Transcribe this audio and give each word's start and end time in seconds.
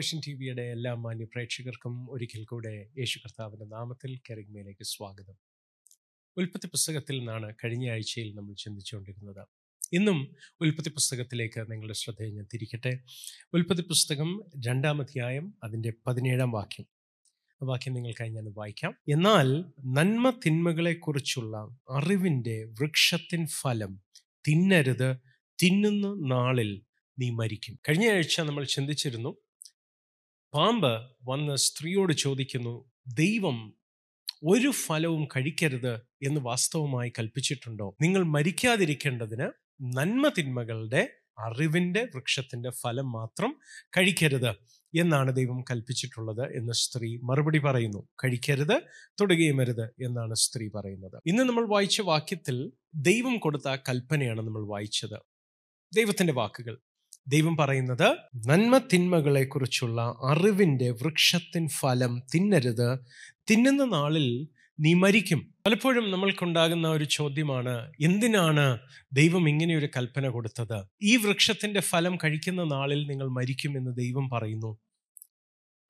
Vision 0.00 0.20
T 0.26 0.32
വിയുടെ 0.32 0.62
എല്ലാ 0.62 0.94
മാന്യ 0.94 1.24
പ്രേക്ഷകർക്കും 1.24 2.12
ഒരിക്കൽ 2.12 2.44
കൂടെ 2.44 2.88
യേശു 2.98 3.18
കർത്താവിന്റെ 3.18 3.64
നാമത്തിൽ 3.64 4.20
കെറിഗ്മയിലേക്ക് 4.30 4.84
സ്വാഗതം. 4.84 5.34
ഉൽപ്പത്തി 6.36 6.66
പുസ്തകത്തിൽ 6.66 7.18
നിന്നാണ് 7.18 7.54
കഴിഞ്ഞ 7.64 7.90
ആഴ്ചയിൽ 7.90 8.34
നമ്മൾ 8.34 8.54
ചിന്തിച്ചുകൊണ്ടിരുന്നത്. 8.54 9.46
ഇന്നും 9.92 10.36
ഉൽപ്പത്തി 10.60 10.88
പുസ്തകത്തിലേക്ക് 10.88 11.72
നിങ്ങളുടെ 11.72 11.94
ശ്രദ്ധയെ 11.94 12.30
ഞാൻ 12.30 12.46
തിരിക്കട്ടെ. 12.54 12.98
ഉൽപ്പത്തി 13.54 13.82
പുസ്തകം 13.82 14.44
രണ്ടാം 14.66 15.00
അധ്യായം 15.00 15.54
അതിന്റെ 15.64 15.92
പതിനേഴാം 16.06 16.50
വാക്യം. 16.50 16.86
വാക്യം 17.62 17.94
നിങ്ങൾക്കായി 17.94 18.30
ഞാൻ 18.30 18.52
വായിക്കാം. 18.56 18.94
എന്നാൽ 19.12 19.64
നന്മ 19.84 20.30
തിന്മകളെക്കുറിച്ചുള്ള 20.46 21.76
അറിവിന്റെ 21.90 22.64
വൃക്ഷത്തിൻ 22.64 23.46
ഫലം 23.46 24.02
തിന്നരുത്. 24.48 25.16
തിന്നുന്ന 25.62 26.34
നാളിൽ 26.34 26.82
നീ 27.18 27.30
മരിക്കും. 27.30 27.78
കഴിഞ്ഞ 27.88 28.10
ആഴ്ച 28.10 28.40
നമ്മൾ 28.40 28.64
ചിന്തിച്ചിരുന്നു 28.64 29.36
പാമ്പ് 30.54 31.08
വന്ന് 31.22 31.56
സ്ത്രീയോട് 31.56 32.12
ചോദിക്കുന്നു 32.12 32.90
ദൈവം 33.14 33.74
ഒരു 34.44 34.70
ഫലവും 34.70 35.24
കഴിക്കരുത് 35.24 35.94
എന്ന് 35.96 36.40
വാസ്തവമായി 36.40 37.12
കൽപ്പിച്ചിട്ടുണ്ടോ? 37.18 37.96
നിങ്ങൾ 38.00 38.22
മരിക്കാതിരിക്കേണ്ടതിന് 38.22 39.48
നന്മ 39.96 40.28
തിന്മകളുടെ 40.38 41.08
അറിവിന്റെ 41.38 42.04
വൃക്ഷത്തിന്റെ 42.04 42.70
ഫലം 42.70 43.12
മാത്രം 43.12 43.56
കഴിക്കരുത് 43.96 44.50
എന്നാണ് 44.98 45.36
ദൈവം 45.36 45.64
കൽപ്പിച്ചിട്ടുള്ളത് 45.70 46.56
എന്ന് 46.56 46.72
സ്ത്രീ 46.72 47.18
മറുപടി 47.22 47.58
പറയുന്നു. 47.58 48.08
കഴിക്കരുത് 48.24 48.82
തൊടുകയും 49.20 49.62
എന്നാണ് 50.04 50.34
സ്ത്രീ 50.34 50.68
പറയുന്നത്. 50.68 51.22
ഇന്ന് 51.26 51.42
നമ്മൾ 51.42 51.68
വായിച്ച 51.68 52.00
വാക്യത്തിൽ 52.00 52.72
ദൈവം 52.94 53.38
കൊടുത്ത 53.38 53.76
കൽപ്പനയാണ് 53.88 54.40
നമ്മൾ 54.40 54.66
വായിച്ചത്. 54.66 55.20
ദൈവത്തിന്റെ 55.94 56.32
വാക്കുകൾ. 56.32 56.78
ദൈവം 57.28 57.56
പറയുന്നത് 57.56 58.16
നന്മ 58.48 58.78
തിന്മകളെ 58.78 59.44
കുറിച്ചുള്ള 59.44 60.02
അറിവിന്റെ 60.02 60.90
വൃക്ഷത്തിൻ 60.90 61.68
ഫലം 61.68 62.22
തിന്നരുത്. 62.34 62.98
തിന്നുന്ന 63.50 63.84
നാളിൽ 63.84 64.48
നീ 64.80 64.94
മരിക്കും. 64.94 65.54
പലപ്പോഴും 65.66 66.10
നമ്മൾക്കുണ്ടാകുന്ന 66.10 66.88
ഒരു 66.88 67.04
ചോദ്യമാണ് 67.04 67.92
എന്തിനാണ് 68.00 68.78
ദൈവം 69.12 69.48
ഇങ്ങനെ 69.48 69.76
ഒരു 69.76 69.88
കൽപ്പന 69.96 70.28
കൊടുത്തത്? 70.28 70.84
ഈ 71.02 71.16
വൃക്ഷത്തിന്റെ 71.16 71.80
ഫലം 71.80 72.16
കഴിക്കുന്ന 72.16 72.64
നാളിൽ 72.64 73.06
നിങ്ങൾ 73.06 73.28
മരിക്കും 73.28 73.76
എന്ന് 73.76 73.96
ദൈവം 73.96 74.28
പറയുന്നു. 74.28 74.78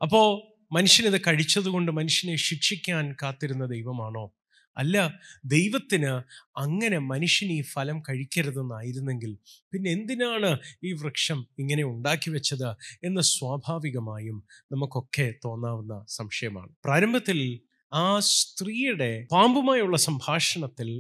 അപ്പോ 0.03 0.43
മനുഷ്യനിത് 0.73 1.21
കഴിച്ചതുകൊണ്ട് 1.21 1.93
മനുഷ്യനെ 1.93 2.37
ശിക്ഷിക്കാൻ 2.37 3.17
കാത്തിരുന്ന 3.23 3.67
ദൈവമാണോ? 3.67 4.33
അല്ല 4.81 4.97
ദൈവത്തിന് 5.45 6.13
അങ്ങനെ 6.57 6.99
മനുഷ്യൻ 6.99 7.51
ഈ 7.53 7.61
ഫലം 7.63 8.01
കഴിക്കരുതെന്നായിരുന്നെങ്കിൽ 8.09 9.33
പിന്നെ 9.73 9.91
എന്തിനാണ് 9.91 10.51
ഈ 10.85 10.93
വൃക്ഷം 10.93 11.47
ഇങ്ങനെ 11.59 11.85
ഉണ്ടാക്കി 11.85 12.31
വെച്ചത് 12.31 12.69
എന്ന് 13.05 13.21
സ്വാഭാവികമായും 13.21 14.39
നമുക്കൊക്കെ 14.73 15.35
തോന്നാവുന്ന 15.45 16.05
സംശയമാണ്. 16.09 16.73
പ്രാരംഭത്തിൽ 16.85 17.41
ആ 17.93 18.21
സ്ത്രീയുടെ 18.35 19.11
പാമ്പുമായുള്ള 19.33 19.97
സംഭാഷണത്തിൽ 19.97 20.91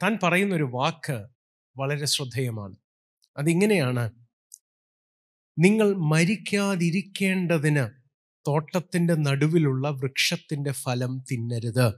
താൻ 0.00 0.18
പറയുന്നൊരു 0.22 0.68
വാക്ക് 0.74 1.18
വളരെ 1.76 2.06
ശ്രദ്ധേയമാണ്. 2.06 2.76
അതിങ്ങനെയാണ് 3.36 4.04
നിങ്ങൾ 5.56 5.88
മരിക്കാതിരിക്കേണ്ടതിന് 6.10 7.84
തോട്ടത്തിന്റെ 8.46 9.14
നടുവിലുള്ള 9.14 9.90
വൃക്ഷത്തിന്റെ 9.90 10.72
ഫലം 10.82 11.12
തിന്നരുത്. 11.30 11.88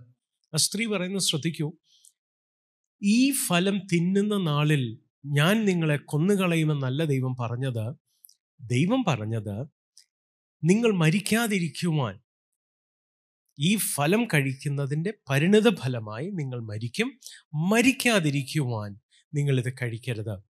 ആ 0.54 0.56
സ്ത്രീ 0.56 0.86
പറയുന്നത് 0.86 1.22
ശ്രദ്ധിക്കൂ. 1.22 1.72
ഈ 3.02 3.30
ഫലം 3.30 3.78
തിന്നുന്ന 3.92 4.36
നാളിൽ 4.36 4.98
ഞാൻ 5.26 5.64
നിങ്ങളെ 5.64 5.96
കൊന്നുകളയുമെന്നല്ല 5.96 7.04
ദൈവം 7.04 7.36
പറഞ്ഞത് 7.40 7.94
ദൈവം 8.60 9.04
പറഞ്ഞത് 9.08 9.66
നിങ്ങൾ 10.64 10.92
മരിക്കാതിരിക്കുവാൻ. 10.92 12.20
ഈ 13.60 13.76
ഫലം 13.76 14.24
കഴിക്കുന്നതിന്റെ 14.34 15.14
പരിണിത 15.30 15.74
ഫലമായി 15.74 16.30
നിങ്ങൾ 16.30 16.60
മരിക്കും. 16.60 17.20
മരിക്കാതിരിക്കുവാൻ 17.54 18.96
നിങ്ങളിത് 19.34 19.72
കഴിക്കരുത്. 19.82 20.51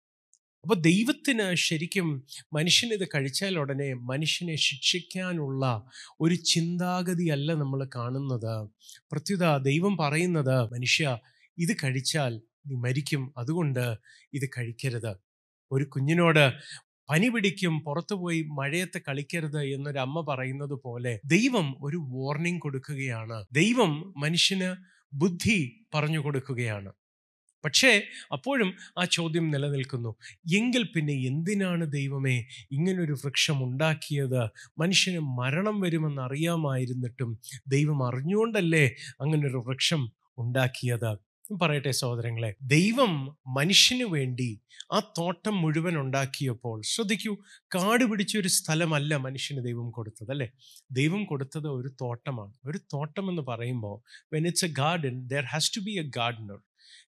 അപ്പൊ 0.63 0.75
ദൈവത്തിന് 0.75 1.55
ശരിക്കും 1.55 2.23
മനുഷ്യൻ 2.53 2.93
ഇത് 2.93 3.07
കഴിച്ചാൽ 3.15 3.59
ഉടനെ 3.59 3.93
മനുഷ്യനെ 3.93 4.55
ശിക്ഷിക്കാനുള്ള 4.55 5.89
ഒരു 6.21 6.35
ചിന്താഗതിയല്ല 6.35 7.53
നമ്മൾ 7.53 7.89
കാണുന്നത്. 7.95 8.69
പ്രത്യുത 9.11 9.57
ദൈവം 9.57 9.97
പറയുന്നത് 9.97 10.73
മനുഷ്യ 10.73 11.17
ഇത് 11.57 11.75
കഴിച്ചാൽ 11.83 12.41
നീ 12.67 12.75
മരിക്കും. 12.75 13.33
അതുകൊണ്ട് 13.37 13.95
ഇത് 14.33 14.49
കഴിക്കരുത്. 14.57 15.15
ഒരു 15.71 15.83
കുഞ്ഞിനോട് 15.83 16.53
പനി 17.09 17.29
പിടിക്കും 17.29 17.79
പുറത്തു 17.79 18.15
പോയി 18.15 18.41
മഴയത്ത് 18.41 19.01
കളിക്കരുത് 19.07 19.61
എന്നൊരു 19.63 19.99
അമ്മ 19.99 20.25
പറയുന്നത് 20.29 20.81
പോലെ 20.83 21.21
ദൈവം 21.25 21.75
ഒരു 21.79 21.97
വാർണിംഗ് 21.97 22.61
കൊടുക്കുകയാണ്. 22.61 23.45
ദൈവം 23.51 24.13
മനുഷ്യന് 24.17 24.75
ബുദ്ധി 25.13 25.85
പറഞ്ഞു 25.93 26.19
കൊടുക്കുകയാണ്. 26.19 26.91
പക്ഷേ 27.65 28.01
അപ്പോഴും 28.31 28.73
ആ 28.97 29.05
ചോദ്യം 29.11 29.51
നിലനിൽക്കുന്നു. 29.51 30.09
എങ്കിൽ 30.55 30.83
പിന്നെ 30.95 31.13
എന്തിനാണ് 31.13 31.91
ദൈവമേ 31.91 32.45
ഇങ്ങനൊരു 32.71 33.13
വൃക്ഷം 33.13 33.63
ഉണ്ടാക്കിയത് 33.63 34.41
മനുഷ്യന് 34.79 35.19
മരണം 35.19 35.81
വരുമെന്ന് 35.81 36.21
അറിയാമായിരുന്നിട്ടും 36.21 37.31
ദൈവം 37.67 38.07
അറിഞ്ഞുകൊണ്ടല്ലേ 38.07 38.85
അങ്ങനൊരു 39.21 39.57
വൃക്ഷം 39.67 40.11
ഉണ്ടാക്കിയത്? 40.37 41.11
പറയട്ടെ 41.61 41.91
സഹോദരങ്ങളെ. 41.91 42.55
ദൈവം 42.61 43.37
മനുഷ്യന് 43.47 44.03
വേണ്ടി 44.03 44.61
ആ 44.93 44.99
തോട്ടം 44.99 45.61
മുഴുവൻ 45.61 45.97
ഉണ്ടാക്കിയപ്പോൾ 45.99 46.81
ശ്രദ്ധിക്കൂ 46.85 47.33
കാട് 47.75 48.03
പിടിച്ച 48.03 48.37
ഒരു 48.37 48.47
സ്ഥലമല്ല 48.47 49.15
മനുഷ്യന് 49.17 49.65
ദൈവം 49.65 49.91
കൊടുത്തത് 49.91 50.31
അല്ലേ? 50.31 50.49
ദൈവം 50.91 51.25
കൊടുത്തത് 51.25 51.67
ഒരു 51.67 51.89
തോട്ടമാണ്. 52.01 52.53
ഒരു 52.65 52.77
തോട്ടം 52.77 53.29
എന്ന് 53.29 53.41
പറയുമ്പോൾ 53.41 53.97
when 54.33 54.47
it's 54.47 54.65
a 54.65 54.67
garden 54.67 55.27
there 55.27 55.43
has 55.43 55.71
to 55.77 55.81
be 55.81 55.91
a 55.91 56.03
gardener 56.17 56.59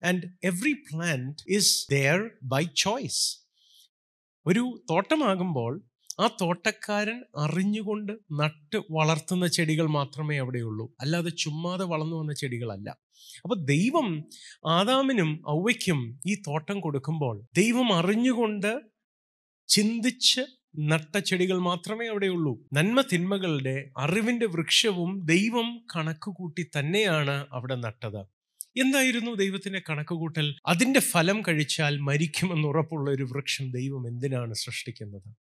and 0.05 0.23
every 0.43 0.73
plant 0.73 1.43
is 1.49 1.87
there 1.91 2.29
by 2.43 2.67
choice 2.77 3.41
ഒരു 4.45 4.83
തോട്ടമാകുമ്പോൾ 4.89 5.83
ആ 6.19 6.27
തോട്ടക്കാരൻ 6.41 7.23
അറിഞ്ഞുകൊണ്ട് 7.37 8.13
നട്ട് 8.31 8.77
വളർത്തുന്ന 8.91 9.47
ചെടികൾ 9.47 9.87
മാത്രമേ 9.87 10.37
അവിടെയുള്ളൂ. 10.37 10.95
അല്ലാതെ 11.01 11.29
ചുമ്മാതെ 11.29 11.85
വളർന്നു 11.85 12.15
വന്ന 12.15 12.33
ചെടികളല്ല. 12.33 12.89
അപ്പൊ 13.43 13.55
ദൈവം 13.55 14.23
ആദാമിനും 14.67 15.43
ഔവയ്ക്കും 15.49 16.19
ഈ 16.27 16.35
തോട്ടം 16.35 16.79
കൊടുക്കുമ്പോൾ 16.79 17.41
ദൈവം 17.55 17.93
അറിഞ്ഞുകൊണ്ട് 17.93 18.81
ചിന്തിച്ച് 19.67 20.41
നട്ട 20.79 21.17
ചെടികൾ 21.17 21.57
മാത്രമേ 21.59 22.07
അവിടെയുള്ളൂ. 22.07 22.59
നന്മ 22.73 23.01
തിന്മകളുടെ 23.01 23.91
അറിവിന്റെ 23.97 24.45
വൃക്ഷവും 24.45 25.25
ദൈവം 25.25 25.85
കണക്കുകൂട്ടി 25.95 26.69
തന്നെയാണ് 26.79 27.45
അവിടെ 27.51 27.75
നട്ടത്. 27.75 28.40
എന്തായിരുന്നു 28.79 29.31
ദൈവത്തിന്റെ 29.31 29.81
കണക്കുകൂട്ടൽ? 29.89 30.55
അതിന്റെ 30.65 30.99
ഫലം 30.99 31.41
കഴിച്ചാൽ 31.41 31.97
മരിക്കുമെന്ന് 31.97 32.67
ഉറപ്പുള്ള 32.67 33.11
ഒരു 33.11 33.23
വൃക്ഷം 33.23 33.71
ദൈവം 33.71 34.07
എന്തിനാണ് 34.07 34.53
സൃഷ്ടിക്കുന്നത്? 34.53 35.35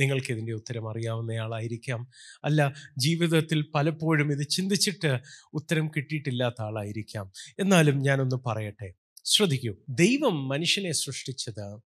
നിങ്ങൾക്ക് 0.00 0.32
ഇതിന്റെ 0.32 0.52
ഉത്തരം 0.52 0.90
അറിയാവുന്നയാളായിരിക്കാം. 0.90 2.08
അല്ല 2.44 2.72
ജീവിതത്തിൽ 2.98 3.64
പലപ്പോഴും 3.74 4.32
ഇത് 4.32 4.48
ചിന്തിച്ചിട്ട് 4.48 5.18
ഉത്തരം 5.52 5.88
കിട്ടിയിട്ടില്ലാത്ത 5.88 6.62
ആളായിരിക്കാം. 6.62 7.32
എന്നാലും 7.58 7.98
ഞാനൊന്ന് 7.98 8.36
പറയട്ടെ. 8.46 8.92
ശ്രദ്ധിക്കൂ. 9.24 9.74
ദൈവം 9.88 10.48
മനുഷ്യനെ 10.48 10.92
സൃഷ്ടിച്ചത് 10.92 11.80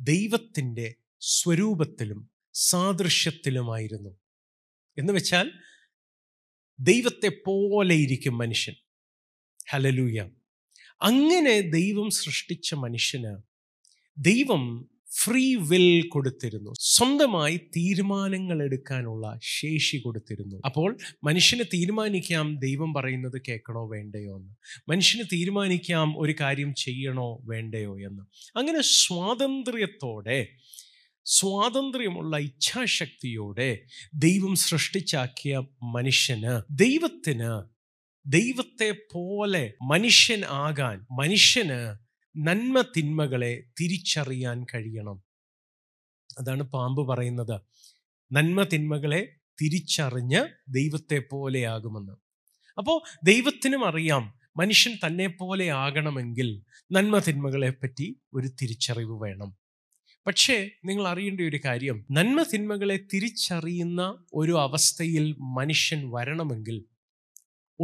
ദൈവത്തിന്റെ 0.00 0.94
സ്വരൂപത്തിലും 1.20 2.30
സാദൃശ്യത്തിലുമായിരുന്നു. 2.54 4.16
എന്ന് 4.98 5.12
വെച്ചാൽ 5.12 5.50
ദൈവത്തെ 6.80 7.28
പോലെ 7.28 7.94
ഇരിക്കും 7.94 8.38
മനുഷ്യൻ. 8.38 8.74
ഹലലൂയ 9.74 10.28
അങ്ങനെ 11.02 11.60
ദൈവം 11.60 12.10
സൃഷ്ടിച്ച 12.10 12.74
മനുഷ്യന് 12.74 13.36
ദൈവം 14.18 14.88
ഫ്രീ 15.24 15.54
വിൽ 15.54 16.08
കൊടുത്തിരുന്നു. 16.08 16.74
സ്വന്തമായി 16.80 17.56
തീരുമാനങ്ങൾ 17.56 18.62
എടുക്കാനുള്ള 18.62 19.38
ശേഷി 19.42 19.96
കൊടുത്തിരുന്നു. 19.96 20.56
അപ്പോൾ 20.64 20.98
മനുഷ്യനെ 21.24 21.64
തീരുമാനിക്കാം 21.74 22.58
ദൈവം 22.58 22.94
പറയുന്നത് 22.94 23.42
കേൾക്കണോ 23.48 23.88
വേണ്ടയോ 23.88 24.38
എന്ന്. 24.38 24.54
മനുഷ്യന് 24.88 25.24
തീരുമാനിക്കാം 25.32 26.14
ഒരു 26.18 26.34
കാര്യം 26.40 26.74
ചെയ്യണോ 26.74 27.38
വേണ്ടയോ 27.44 28.00
എന്ന്. 28.00 28.22
അങ്ങനെ 28.58 28.80
സ്വാതന്ത്ര്യത്തോടെ 28.82 30.48
സ്വാതന്ത്ര്യമുള്ള 31.24 32.38
ഇച്ഛാശക്തിയോടെ 32.38 33.84
ദൈവം 34.14 34.56
സൃഷ്ടിച്ചാക്കിയ 34.56 35.62
മനുഷ്യന് 35.82 36.62
ദൈവത്തിന് 36.70 37.71
ദൈവത്തെ 38.26 38.96
പോലെ 39.12 39.74
മനുഷ്യൻ 39.82 40.44
ആകാൻ 40.44 41.06
മനുഷ്യന് 41.10 41.96
നന്മ 42.36 42.84
തിന്മകളെ 42.96 43.64
തിരിച്ചറിയാൻ 43.80 44.66
കഴിയണം. 44.74 45.22
അതാണ് 46.38 46.62
പാമ്പ് 46.62 47.08
പറയുന്നത്. 47.08 47.60
നന്മ 48.32 48.62
തിന്മകളെ 48.62 49.34
തിരിച്ചറിഞ്ഞ് 49.62 50.44
ദൈവത്തെ 50.68 51.22
പോലെയാകുമെന്ന് 51.32 52.12
അപ്പോൾ 52.78 53.00
ദൈവത്തിനും 53.24 53.86
അറിയാം 53.86 54.34
മനുഷ്യൻ 54.56 54.96
തന്നെ 55.06 55.26
പോലെ 55.26 55.70
ആകണമെങ്കിൽ 55.70 56.62
നന്മ 56.92 57.18
തിന്മകളെ 57.18 57.70
പറ്റി 57.70 58.20
ഒരു 58.34 58.48
തിരിച്ചറിവ് 58.48 59.22
വേണം. 59.22 59.56
പക്ഷേ 60.26 60.70
നിങ്ങൾ 60.84 61.08
അറിയേണ്ട 61.08 61.40
ഒരു 61.40 61.60
കാര്യം. 61.64 62.06
നന്മ 62.10 62.42
തിന്മകളെ 62.42 62.96
തിരിച്ചറിയുന്ന 63.14 64.24
ഒരു 64.34 64.60
അവസ്ഥയിൽ 64.60 65.36
മനുഷ്യൻ 65.38 66.10
വരണമെങ്കിൽ 66.12 66.84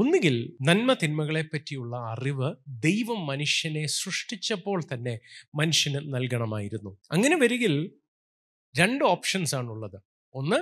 ഒന്നുകിൽ 0.00 0.56
നന്മ 0.62 0.96
തിന്മകളെ 1.02 1.42
പറ്റിയുള്ള 1.42 1.96
അറിവ് 1.96 2.54
ദൈവം 2.68 3.26
മനുഷ്യനെ 3.26 3.86
സൃഷ്ടിച്ചപ്പോൾ 3.86 4.82
തന്നെ 4.92 5.18
മനുഷ്യന് 5.54 6.14
നൽകണമായിരുന്നു. 6.14 6.98
അങ്ങനെ 7.12 7.36
വരികിൽ 7.36 7.92
രണ്ട് 8.78 9.04
ഓപ്ഷൻസ് 9.04 9.54
ആണുള്ളത്. 9.54 10.00
ഒന്ന് 10.34 10.56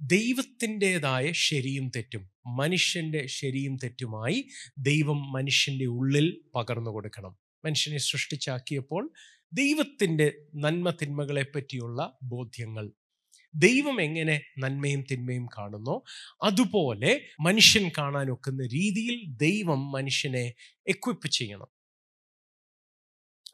ദൈവത്തിന്റെതായ 0.00 1.32
ശരിയും 1.32 1.88
തെറ്റും. 1.96 2.30
മനുഷ്യന്റെ 2.46 3.26
ശരിയും 3.26 3.76
തെറ്റുമായി 3.76 4.48
ദൈവം 4.78 5.32
മനുഷ്യന്റെ 5.32 5.86
ഉള്ളിൽ 5.86 6.40
പകർന്നു 6.54 6.90
കൊടുക്കണം. 6.90 7.36
മനുഷ്യനെ 7.64 7.98
സൃഷ്ടിച്ചാക്കിയപ്പോൾ 7.98 9.12
ദൈവത്തിന്റെ 9.52 10.32
നന്മ 10.56 10.90
തിന്മകളെ 10.90 11.46
പറ്റിയുള്ള 11.54 12.18
ബോധ്യങ്ങൾ 12.22 12.92
ദൈവം 13.54 14.02
എങ്ങനെ 14.02 14.40
നന്മയും 14.58 15.04
തിന്മയും 15.12 15.46
കാണുന്നു 15.46 16.02
അതുപോലെ 16.42 17.20
മനുഷ്യൻ 17.40 17.90
കാണാൻ 17.98 18.30
ഒക്കുന്ന 18.30 18.62
രീതിയിൽ 18.66 19.24
ദൈവം 19.36 19.92
മനുഷ്യനെ 19.92 20.54
എക്വിപ്പ് 20.86 21.28
ചെയ്യണം. 21.28 21.68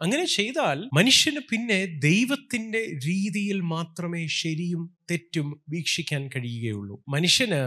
അങ്ങനെ 0.00 0.24
ചെയ്താൽ 0.24 0.90
മനുഷ്യന് 0.94 1.40
പിന്നെ 1.50 1.86
ദൈവത്തിന്റെ 1.86 2.78
രീതിയിൽ 2.78 3.60
മാത്രമേ 3.60 4.26
ശരിയും 4.26 4.96
തെറ്റും 5.10 5.62
വീക്ഷിക്കാൻ 5.68 6.28
കഴിയുകയുള്ളൂ. 6.28 7.04
മനുഷ്യന് 7.08 7.62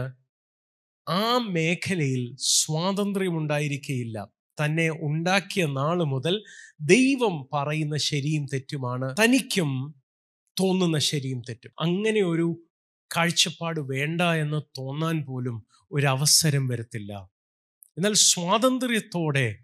ആ 1.08 1.38
മേഖലയിൽ 1.38 2.36
സ്വാതന്ത്ര്യമുണ്ടായിരിക്കുകയില്ല 2.38 4.28
തന്നെ 4.64 4.90
ഉണ്ടാക്കിയ 4.90 5.66
നാൾ 5.66 6.04
മുതൽ 6.04 6.42
ദൈവം 6.80 7.48
പറയുന്ന 7.52 7.96
ശരിയും 7.96 8.46
തെറ്റുമാണ്. 8.46 9.16
തനിക്കും 9.22 9.94
തോന്നുന്ന 10.60 10.98
ശരിയും 10.98 11.40
തെറ്റും. 11.40 11.72
അങ്ങനെ 11.80 12.22
ഒരു 12.22 12.62
കാഴ്ചപ്പാട് 13.16 13.80
വേണ്ട 13.80 14.22
എന്ന് 14.22 14.62
തോന്നാൻ 14.78 15.24
പോലും 15.24 15.66
ഒരവസരം 15.92 16.68
വരത്തില്ല. 16.68 17.12
എന്നാൽ 17.96 18.12
സ്വാതന്ത്ര്യത്തോടെ 18.12 19.58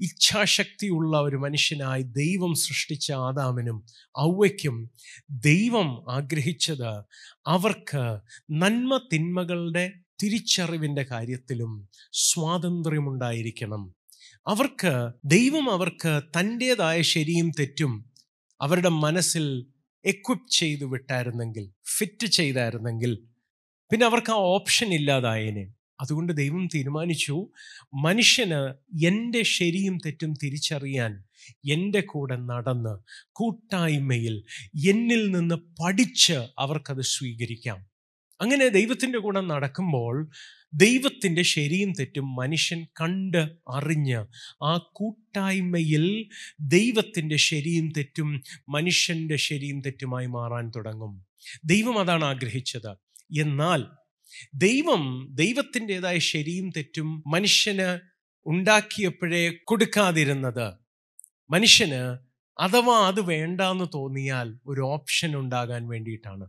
ഇച്ഛാശക്തിയുള്ള 0.00 1.20
ഒരു 1.20 1.36
മനുഷ്യനായി 1.36 2.02
ദൈവം 2.02 2.54
സൃഷ്ടിച്ച 2.54 3.12
ആദാമിനും 3.12 3.86
ഔവയ്ക്കും 4.20 4.90
ദൈവം 5.30 6.12
ആഗ്രഹിച്ചത് 6.12 7.04
അവർക്ക് 7.46 8.18
നന്മ 8.50 9.08
തിന്മകളുടെ 9.12 9.92
തിരിച്ചറിവിന്റെ 10.22 11.02
കാര്യത്തിലും 11.02 11.88
സ്വാതന്ത്ര്യമുണ്ടായിരിക്കണം. 12.12 13.94
അവർക്ക് 14.46 15.10
ദൈവം 15.24 15.70
അവർക്ക് 15.70 16.22
തന്റേതായ 16.38 17.02
ശരിയും 17.02 17.50
തെറ്റും 17.50 18.12
അവരുടെ 18.60 18.88
മനസ്സിൽ 18.88 19.66
എക്വിപ്പ് 20.06 20.50
ചെയ്ത് 20.50 20.84
വിട്ടായിരുന്നെങ്കിൽ 20.84 21.72
ഫിറ്റ് 21.98 22.26
ചെയ്തായിരുന്നെങ്കിൽ 22.26 23.12
പിന്നെ 23.90 24.06
അവർക്ക് 24.06 24.32
ആ 24.32 24.34
ഓപ്ഷൻ 24.34 24.94
ഇല്ലാതായേനെ. 24.94 25.64
അതുകൊണ്ട് 26.00 26.32
ദൈവം 26.36 26.68
തീരുമാനിച്ചു 26.74 27.36
മനുഷ്യന് 27.94 28.60
എന്റെ 29.06 29.42
ശരിയും 29.42 29.98
തെറ്റും 30.06 30.34
തിരിച്ചറിയാൻ 30.34 31.12
എന്റെ 31.64 32.00
കൂടെ 32.00 32.36
നടന്ന് 32.36 32.94
കൂട്ടായ്മയിൽ 33.32 34.44
എന്നിൽ 34.88 35.30
നിന്ന് 35.30 35.54
പഠിച്ച് 35.54 36.38
അവർക്കത് 36.58 37.02
സ്വീകരിക്കാം. 37.02 37.78
അങ്ങനെ 38.40 38.68
ദൈവത്തിന്റെ 38.68 39.18
കൂടെ 39.18 39.40
നടക്കുമ്പോൾ 39.40 40.30
ദൈവത്തിന്റെ 40.74 41.42
ശരിയും 41.42 41.92
തെറ്റും 41.92 42.36
മനുഷ്യൻ 42.36 42.86
കണ്ട് 43.00 43.48
അറിഞ്ഞ് 43.68 44.26
ആ 44.64 44.76
കൂട്ടായ്മയിൽ 44.92 46.28
ദൈവത്തിന്റെ 46.60 47.36
ശരിയും 47.36 47.92
തെറ്റും 47.96 48.42
മനുഷ്യന്റെ 48.68 49.36
ശരിയും 49.36 49.80
തെറ്റുമായി 49.80 50.26
മാറാൻ 50.26 50.72
തുടങ്ങും. 50.76 51.26
ദൈവം 51.64 51.98
അതാണ് 51.98 52.24
ആഗ്രഹിച്ചത്. 52.24 52.90
എന്നാൽ 53.40 53.84
ദൈവം 54.54 55.28
ദൈവത്തിന്റെതായ 55.30 56.18
ശരിയും 56.18 56.70
തെറ്റും 56.70 57.24
മനുഷ്യന് 57.26 57.98
ഉണ്ടാക്കിയപ്പോഴേ 58.46 59.52
കൊടുക്കാതിരുന്നത്. 59.64 60.74
മനുഷ്യന് 61.50 62.18
അഥവാ 62.60 63.08
അത് 63.08 63.20
വേണ്ടാന്ന് 63.20 63.84
തോന്നിയാൽ 63.94 64.58
ഒരു 64.66 64.80
ഓപ്ഷൻ 64.80 65.36
ഉണ്ടാകാൻ 65.36 65.88
വേണ്ടിയിട്ടാണ്. 65.88 66.48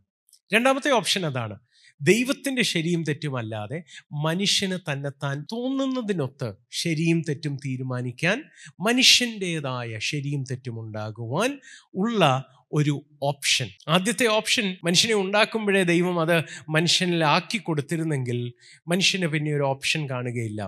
രണ്ടാമത്തെ 0.54 0.92
ഓപ്ഷൻ 0.92 1.26
അതാണ്. 1.26 1.60
ദൈവത്തിന്റെ 2.02 2.62
ശരിയും 2.62 3.04
തെറ്റുമല്ലാതെ 3.04 3.84
മനുഷ്യന് 4.12 4.92
തന്നെത്താൻ 4.92 5.46
തോന്നുന്നതിനൊത്ത് 5.54 6.54
ശരിയും 6.72 7.22
തെറ്റും 7.30 7.58
തീരുമാനിക്കാൻ 7.66 8.44
മനുഷ്യന്റെതായ 8.80 9.98
ശരിയും 10.00 10.44
തെറ്റും 10.44 10.80
ഉണ്ടാകുവാൻ 10.80 11.60
ഉള്ള 11.96 12.50
ഒരു 12.72 13.06
ഓപ്ഷൻ. 13.22 13.68
ആദ്യത്തെ 13.88 14.28
ഓപ്ഷൻ 14.28 14.78
മനുഷ്യനെ 14.84 15.14
ഉണ്ടാക്കുമ്പോഴേ 15.14 15.84
ദൈവം 15.84 16.20
അത് 16.20 16.44
മനുഷ്യനിലാക്കി 16.70 17.58
കൊടുത്തിരുന്നെങ്കിൽ 17.58 18.54
മനുഷ്യന് 18.88 19.28
പിന്നെ 19.28 19.56
ഒരു 19.56 19.64
ഓപ്ഷൻ 19.64 20.10
കാണുകയില്ല. 20.10 20.62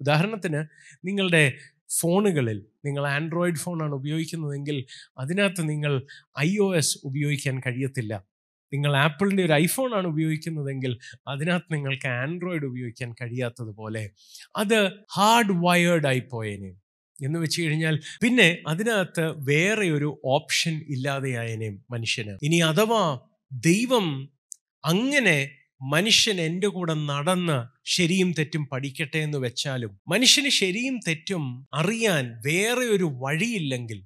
ഉദാഹരണത്തിന് 0.00 0.60
നിങ്ങളുടെ 1.04 1.58
ഫോണുകളിൽ 2.00 2.66
നിങ്ങൾ 2.84 3.06
ആൻഡ്രോയിഡ് 3.06 3.56
ഫോണാണ് 3.56 3.94
ഉപയോഗിക്കുന്നതെങ്കിൽ 3.94 4.84
അതിനകത്ത് 5.18 5.68
നിങ്ങൾ 5.68 6.06
ഐ 6.38 6.56
ഒ 6.56 6.76
എസ് 6.76 6.98
ഉപയോഗിക്കാൻ 7.04 7.60
കഴിയത്തില്ല. 7.60 8.31
നിങ്ങൾ 8.72 8.96
ആപ്പിളിന്റെ 8.96 9.44
ഒരു 9.44 9.52
ഐഫോൺ 9.54 9.94
ആണ് 9.94 10.06
ഉപയോഗിക്കുന്നതെങ്കിൽ 10.06 10.92
അതിനകത്ത് 11.28 11.74
നിങ്ങൾക്ക് 11.74 12.08
ആൻഡ്രോയിഡ് 12.22 12.64
ഉപയോഗിക്കാൻ 12.64 13.12
കഴിയാത്തതുപോലെ 13.12 14.04
അത് 14.56 14.78
ഹാർഡ് 15.12 15.52
വയേർഡ് 15.64 16.06
ആയി 16.06 16.20
പോയേനെ 16.32 16.72
എന്ന് 17.18 17.38
വെച്ച് 17.38 17.62
കഴിഞ്ഞാൽ 17.62 18.00
പിന്നെ 18.22 18.58
അതിനകത്ത് 18.68 19.24
വേറെ 19.48 19.90
ഒരു 19.90 20.20
ഓപ്ഷൻ 20.26 20.74
ഇല്ലാതെയായനെ 20.88 21.68
മനുഷ്യന്. 21.90 22.32
ഇനി 22.42 22.56
അഥവാ 22.62 23.02
ദൈവം 23.52 24.06
അങ്ങനെ 24.84 25.36
മനുഷ്യൻ 25.84 26.40
എന്റെ 26.40 26.68
കൂടെ 26.68 26.94
നടന്ന് 27.08 27.56
ശരിയും 27.84 28.32
തെറ്റും 28.38 28.68
പഠിക്കട്ടെ 28.72 29.18
എന്ന് 29.18 29.38
വെച്ചാലും 29.38 30.00
മനുഷ്യന് 30.08 30.48
ശരിയും 30.58 31.00
തെറ്റും 31.08 31.44
അറിയാൻ 31.74 32.40
വേറെ 32.46 32.84
ഒരു 32.86 33.04
വഴിയില്ലെങ്കിൽ 33.20 34.00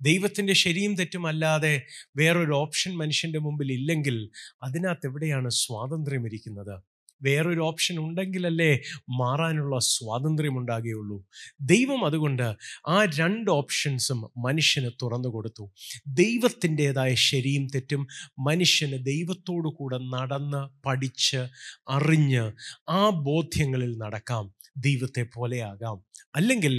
ദൈവത്തിന്റെ 0.00 0.54
ശരിയും 0.54 0.94
തെറ്റും 0.94 1.26
അല്ലാതെ 1.26 1.74
വേറൊരു 2.16 2.52
ഓപ്ഷൻ 2.52 2.96
മനുഷ്യന്റെ 2.96 3.38
മുമ്പിൽ 3.38 3.72
ഇല്ലെങ്കിൽ 3.72 4.16
അതിനകത്ത് 4.62 5.06
എവിടെയാണ് 5.06 5.50
സ്വാതന്ത്ര്യം 5.50 6.26
ഇരിക്കുന്നത്? 6.26 6.74
വേറൊരു 7.22 7.60
ഓപ്ഷൻ 7.60 7.98
ഉണ്ടെങ്കിലല്ലേ 7.98 8.70
മാറാനുള്ള 9.18 9.78
സ്വാതന്ത്ര്യം 9.78 10.58
ഉണ്ടാകുകയുള്ളൂ. 10.58 11.18
ദൈവം 11.60 12.04
അതുകൊണ്ട് 12.04 12.46
ആ 12.88 13.04
രണ്ട് 13.18 13.50
ഓപ്ഷൻസും 13.50 14.20
മനുഷ്യന് 14.44 14.90
തുറന്നു 15.02 15.28
കൊടുത്തു. 15.28 15.64
ദൈവത്തിന്റെതായ 16.06 17.14
ശരിയും 17.14 17.68
തെറ്റും 17.74 18.06
മനുഷ്യന് 18.40 18.98
ദൈവത്തോടു 19.06 19.68
കൂടെ 19.78 19.98
നടന്ന് 20.16 20.62
പഠിച്ച് 20.86 21.42
അറിഞ്ഞ് 21.88 22.44
ആ 22.90 23.10
ബോധ്യങ്ങളിൽ 23.10 23.98
നടക്കാം. 23.98 24.44
ദൈവത്തെ 24.76 25.22
പോലെയാകാം 25.34 25.96
അല്ലെങ്കിൽ 26.36 26.74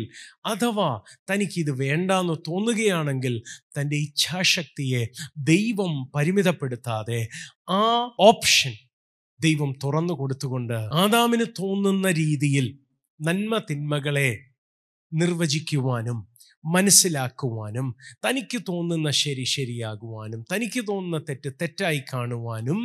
അഥവാ 0.45 0.89
തനിക്കിത് 1.31 1.71
വേണ്ടാന്ന് 1.71 2.33
തോന്നുകയാണെങ്കിൽ 2.47 3.33
തന്റെ 3.77 3.95
ഇച്ഛാശക്തിയെ 3.97 5.01
ദൈവം 5.43 6.11
പരിമിതപ്പെടുത്താതെ 6.15 7.19
ആ 7.69 7.81
ഓപ്ഷൻ 8.19 8.73
ദൈവം 9.39 9.71
തുറന്നു 9.83 10.13
കൊടുത്തുകൊണ്ട് 10.13 10.73
ആദാമിന് 10.73 11.45
തോന്നുന്ന 11.59 12.11
രീതിയിൽ 12.11 12.67
നന്മ 13.19 13.57
തിന്മകളെ 13.69 14.29
നിർവചിക്കുവാനും 15.11 16.17
മനസ്സിലാക്കുവാനും 16.65 17.87
തനിക്ക് 18.27 18.59
തോന്നുന്ന 18.67 19.09
ശരി 19.09 19.43
ശരിയാകുവാനും 19.43 20.45
തനിക്ക് 20.53 20.81
തോന്നുന്ന 20.87 21.25
തെറ്റ് 21.29 21.49
തെറ്റായി 21.61 22.01
കാണുവാനും 22.13 22.79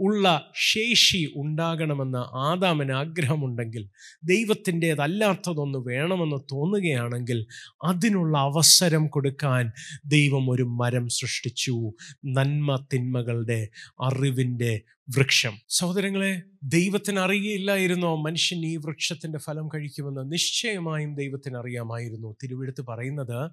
ഉള്ള 0.00 0.52
ശേഷി 0.54 1.32
ഉണ്ടാകണമെന്ന് 1.36 2.18
ആദാമന് 2.18 2.92
ആഗ്രഹമുണ്ടെങ്കിൽ 2.92 3.88
ദൈവത്തിന്റെതല്ലാത്തതൊന്ന് 4.24 5.78
വേണമെന്ന് 5.78 6.36
തോന്നുകയാണെങ്കിൽ 6.36 7.46
അതിനുള്ള 7.84 8.38
അവസരം 8.38 9.06
കൊടുക്കാൻ 9.06 9.72
ദൈവം 10.06 10.50
ഒരു 10.50 10.62
മരം 10.62 11.08
സൃഷ്ടിച്ചു. 11.08 11.92
നന്മ 12.24 12.86
തിന്മകളുടെ 12.92 13.68
അറിവിന്റെ 14.00 14.80
വൃക്ഷം. 15.16 15.52
സഹോദരങ്ങളെ 15.68 16.42
ദൈവത്തിന് 16.62 17.18
അറിയില്ലായിരുന്നോ 17.18 18.16
മനുഷ്യൻ 18.16 18.66
ഈ 18.66 18.76
വൃക്ഷത്തിന്റെ 18.76 19.38
ഫലം 19.38 19.68
കഴിക്കുമെന്ന്? 19.68 20.32
നിശ്ചയമായും 20.32 21.14
ദൈവത്തിന് 21.14 21.56
അറിയാമായിരുന്നു 21.56 22.36
തിരുവെടുത്ത് 22.42 22.86
പറയുന്നത് 22.86 23.50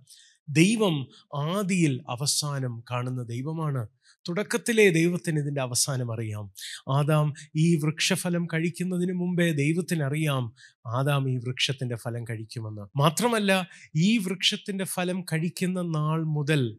ദൈവം 0.49 1.07
ആദിയിൽ 1.35 2.01
അവസാനം 2.09 2.83
കാണുന്ന 2.91 3.23
ദൈവമാണ്. 3.23 3.87
തുടക്കത്തിലെ 4.29 4.89
ദൈവത്തിന് 4.89 5.39
ഇതിന്റെ 5.39 5.61
അവസാനം 5.61 6.13
അറിയാം. 6.13 6.51
ആദാം 6.91 7.33
ഈ 7.55 7.75
വൃക്ഷഫലം 7.75 8.47
കഴിക്കുന്നതിന് 8.53 9.13
മുമ്പേ 9.13 9.51
ദൈവത്തിനറിയാം 9.51 10.53
ആദാം 10.87 11.29
ഈ 11.29 11.37
വൃക്ഷത്തിന്റെ 11.37 11.95
ഫലം 11.95 12.23
കഴിക്കുമെന്ന്. 12.23 12.81
മാത്രമല്ല 12.99 13.67
ഈ 13.95 14.17
വൃക്ഷത്തിന്റെ 14.17 14.85
ഫലം 14.85 15.21
കഴിക്കുന്ന 15.21 15.81
നാൾ 15.81 16.23
മുതൽ 16.23 16.77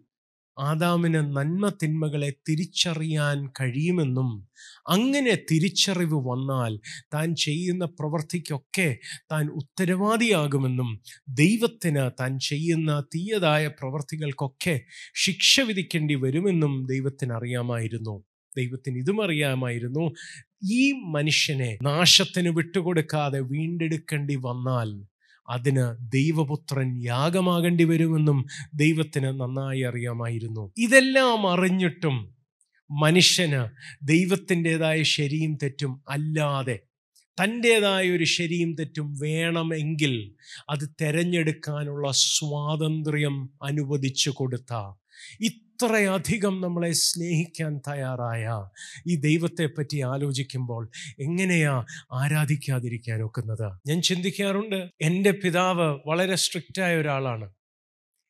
ആദാമിന് 0.59 1.15
നന്മ 1.15 1.69
തിന്മകളെ 1.83 2.31
തിരിച്ചറിയാൻ 2.49 3.47
കഴിയുമെന്നും 3.61 4.49
അങ്ങനെ 4.89 5.35
തിരിച്ചറിവ് 5.51 6.15
വന്നാൽ 6.15 6.81
താൻ 7.15 7.35
ചെയ്യുന്ന 7.35 7.85
പ്രവൃത്തിക്കൊക്കെ 7.85 8.99
താൻ 9.33 9.49
ഉത്തരവാദിയാകുമെന്നും 9.49 11.01
ദൈവത്തിന് 11.29 12.11
താൻ 12.21 12.39
ചെയ്യുന്ന 12.39 13.01
തീയതായ 13.01 13.69
പ്രവൃത്തികൾക്കൊക്കെ 13.69 14.81
ശിക്ഷ 15.15 15.61
വിധിക്കേണ്ടി 15.61 16.15
വരുമെന്നും 16.15 16.87
ദൈവത്തിന് 16.87 17.33
അറിയാമായിരുന്നു. 17.33 18.25
ദൈവത്തിന് 18.57 18.99
ഇതും 18.99 19.25
അറിയാമായിരുന്നു. 19.25 20.13
ഈ 20.71 20.93
മനുഷ്യനെ 20.93 21.79
നാശത്തിന് 21.83 22.49
വിട്ടുകൊടുക്കാതെ 22.49 23.41
വീണ്ടെടുക്കേണ്ടി 23.41 24.37
വന്നാൽ 24.37 25.08
അതിന് 25.49 26.13
ദൈവപുത്രൻ 26.13 27.03
യാഗമാകേണ്ടി 27.03 27.85
വരുമെന്നും 27.85 28.47
ദൈവത്തിന് 28.75 29.41
നന്നായി 29.41 29.81
അറിയാമായിരുന്നു. 29.81 30.73
ഇതെല്ലാം 30.79 31.51
അറിഞ്ഞിട്ടും 31.51 32.39
മനുഷ്യന് 32.91 33.63
ദൈവത്തിന്റെതായ 34.03 35.03
ശരിയും 35.03 35.59
തെറ്റും 35.63 36.03
അല്ലാതെ 36.09 36.79
തന്റേതായ 37.39 38.11
ഒരു 38.11 38.25
ശരിയും 38.25 38.75
തെറ്റും 38.75 39.19
വേണമെങ്കിൽ 39.19 40.35
അത് 40.71 40.89
തിരഞ്ഞെടുക്കാനുള്ള 41.01 42.11
സ്വാതന്ത്ര്യം 42.11 43.51
അനുവദിച്ചു 43.63 44.31
കൊടുത്ത. 44.31 44.73
ഇത്രയധികം 45.81 46.61
നമ്മളെ 46.61 46.93
സ്നേഹിക്കാൻ 46.93 47.81
തയ്യാറായ 47.89 48.45
ഈ 49.07 49.17
ദൈവത്തെ 49.17 49.67
പറ്റി 49.67 50.03
ആലോചിക്കുമ്പോൾ 50.03 50.91
എങ്ങനെയാ 51.21 51.75
ആരാധിക്കാതിരിക്കാൻ 52.13 53.23
ഒക്കുന്നത് 53.23 53.73
ഞാൻ 53.87 54.03
ചിന്തിക്കാറുണ്ട് 54.03 54.77
എന്റെ 55.03 55.31
പിതാവ് 55.31 55.99
വളരെ 56.07 56.35
സ്ട്രിക്റ്റായ 56.35 56.97
ഒരാളാണ്. 56.97 57.47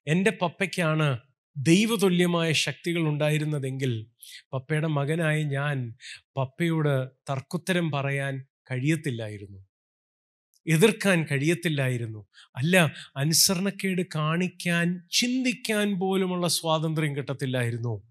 എന്റെ 0.07 0.31
പപ്പയ്ക്കാണ് 0.43 1.09
ദൈവതുല്യമായ 1.57 2.53
ശക്തികൾ 2.53 3.03
ഉണ്ടായിരുന്നതെങ്കിൽ 3.09 4.07
പപ്പയുടെ 4.53 4.87
മകനായ 4.87 5.43
ഞാൻ 5.43 5.79
പപ്പയോട് 6.37 6.95
തർക്കുത്തരം 7.31 7.91
പറയാൻ 7.91 8.47
കഴിയത്തില്ലായിരുന്നു. 8.71 9.68
എതിർക്കാൻ 10.69 11.27
കഴിയത്തില്ലായിരുന്നു. 11.31 12.27
അല്ല 12.57 12.95
അനുസരണക്കേട് 13.17 14.03
കാണിക്കാൻ 14.15 15.03
ചിന്തിക്കാൻ 15.11 15.99
പോലുമുള്ള 15.99 16.49
സ്വാതന്ത്ര്യം 16.49 17.17
കിട്ടത്തില്ലായിരുന്നു. 17.17 18.03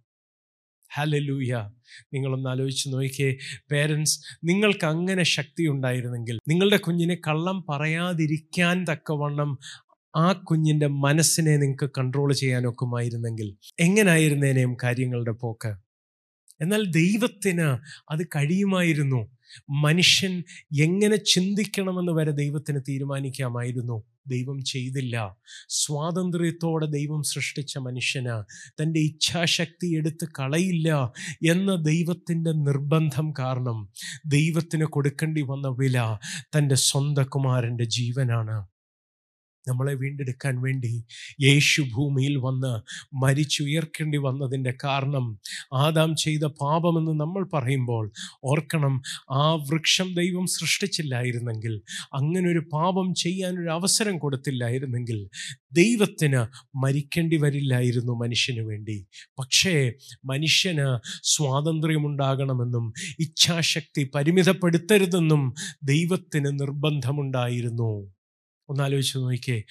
ഹലലൂയ 0.93 1.69
നിങ്ങളൊന്ന് 2.13 2.49
ആലോചിച്ച് 2.49 2.89
നോക്കിയേ. 2.89 3.37
പേരൻസ് 3.71 4.19
നിങ്ങൾക്ക് 4.43 4.85
അങ്ങനെ 4.85 5.23
ശക്തി 5.23 5.67
ഉണ്ടായിരുന്നെങ്കിൽ 5.67 6.39
നിങ്ങളുടെ 6.47 6.77
കുഞ്ഞിനെ 6.77 7.15
കള്ളം 7.27 7.65
പറയാതിരിക്കാൻ 7.69 8.85
തക്കവണ്ണം 8.91 9.57
ആ 10.15 10.31
കുഞ്ഞിന്റെ 10.31 10.87
മനസ്സിനെ 10.87 11.57
നിങ്ങൾക്ക് 11.57 11.89
കൺട്രോൾ 11.97 12.33
ചെയ്യാനൊക്കുമായിരുന്നെങ്കിൽ 12.33 13.57
എങ്ങനായിരുന്നേനെയും 13.79 14.77
കാര്യങ്ങളുടെ 14.83 15.31
പോക്ക്? 15.31 15.86
എന്നാൽ 16.61 16.91
ദൈവത്തിന് 16.91 17.77
അത് 18.11 18.25
കഴിയുമായിരുന്നു. 18.25 19.37
മനുഷ്യൻ 19.69 20.43
എങ്ങനെ 20.79 21.15
ചിന്തിക്കണമെന്ന് 21.15 22.11
വരെ 22.11 22.31
ദൈവത്തിന് 22.31 22.79
തീരുമാനിക്കാമായിരുന്നു. 22.89 24.03
ദൈവം 24.27 24.63
ചെയ്തില്ല. 24.63 25.37
സ്വാതന്ത്ര്യത്തോടെ 25.69 26.85
ദൈവം 26.85 27.23
സൃഷ്ടിച്ച 27.23 27.77
മനുഷ്യന് 27.77 28.43
തന്റെ 28.81 28.99
ഇച്ഛാശക്തി 28.99 29.95
എടുത്ത് 29.95 30.27
കളയില്ല 30.39 31.11
എന്ന 31.49 31.75
ദൈവത്തിന്റെ 31.75 32.51
നിർബന്ധം 32.51 33.33
കാരണം 33.39 33.89
ദൈവത്തിന് 34.25 34.85
കൊടുക്കേണ്ടി 34.85 35.41
വന്ന 35.41 35.67
വില 35.67 36.17
തന്റെ 36.57 36.75
സ്വന്തം 36.75 37.23
കുമാരന്റെ 37.23 37.83
ജീവനാണ്. 37.83 38.67
നമ്മളെ 39.67 39.93
വീണ്ടെടുക്കാൻ 39.93 40.61
വേണ്ടി 40.61 41.03
യേശു 41.41 41.81
ഭൂമിയിൽ 41.95 42.35
വന്ന് 42.37 42.73
മരിച്ചുയർക്കേണ്ടി 43.23 44.17
വന്നതിന്റെ 44.17 44.73
കാരണം 44.83 45.25
ആദാം 45.73 46.15
ചെയ്ത 46.15 46.45
പാപമെന്ന് 46.61 47.19
നമ്മൾ 47.19 47.49
പറയുമ്പോൾ 47.53 48.11
ഓർക്കണം 48.43 49.01
ആ 49.31 49.53
വൃക്ഷം 49.53 50.13
ദൈവം 50.13 50.45
സൃഷ്ടിച്ചില്ലായിരുന്നെങ്കിൽ 50.47 51.81
അങ്ങനൊരു 52.13 52.59
പാപം 52.73 53.13
ചെയ്യാനൊരു 53.15 53.69
അവസരം 53.69 54.19
കൊടുത്തില്ലായിരുന്നെങ്കിൽ 54.19 55.29
ദൈവത്തിന് 55.73 56.41
മരിക്കേണ്ടി 56.77 57.37
വരില്ലായിരുന്നു 57.37 58.13
മനുഷ്യന് 58.13 58.61
വേണ്ടി. 58.61 58.97
പക്ഷേ 59.39 59.75
മനുഷ്യന് 60.25 60.87
സ്വാതന്ത്ര്യമുണ്ടാകണമെന്നും 61.23 62.93
ഇച്ഛാശക്തി 63.19 64.11
പരിമിതപ്പെടുത്തരുതെന്നും 64.15 65.43
ദൈവത്തിന് 65.83 66.59
നിർബന്ധമുണ്ടായിരുന്നു. 66.59 67.91
ഒന്നാലോചിച്ച് 68.69 69.17
നോക്കിയേ. 69.17 69.63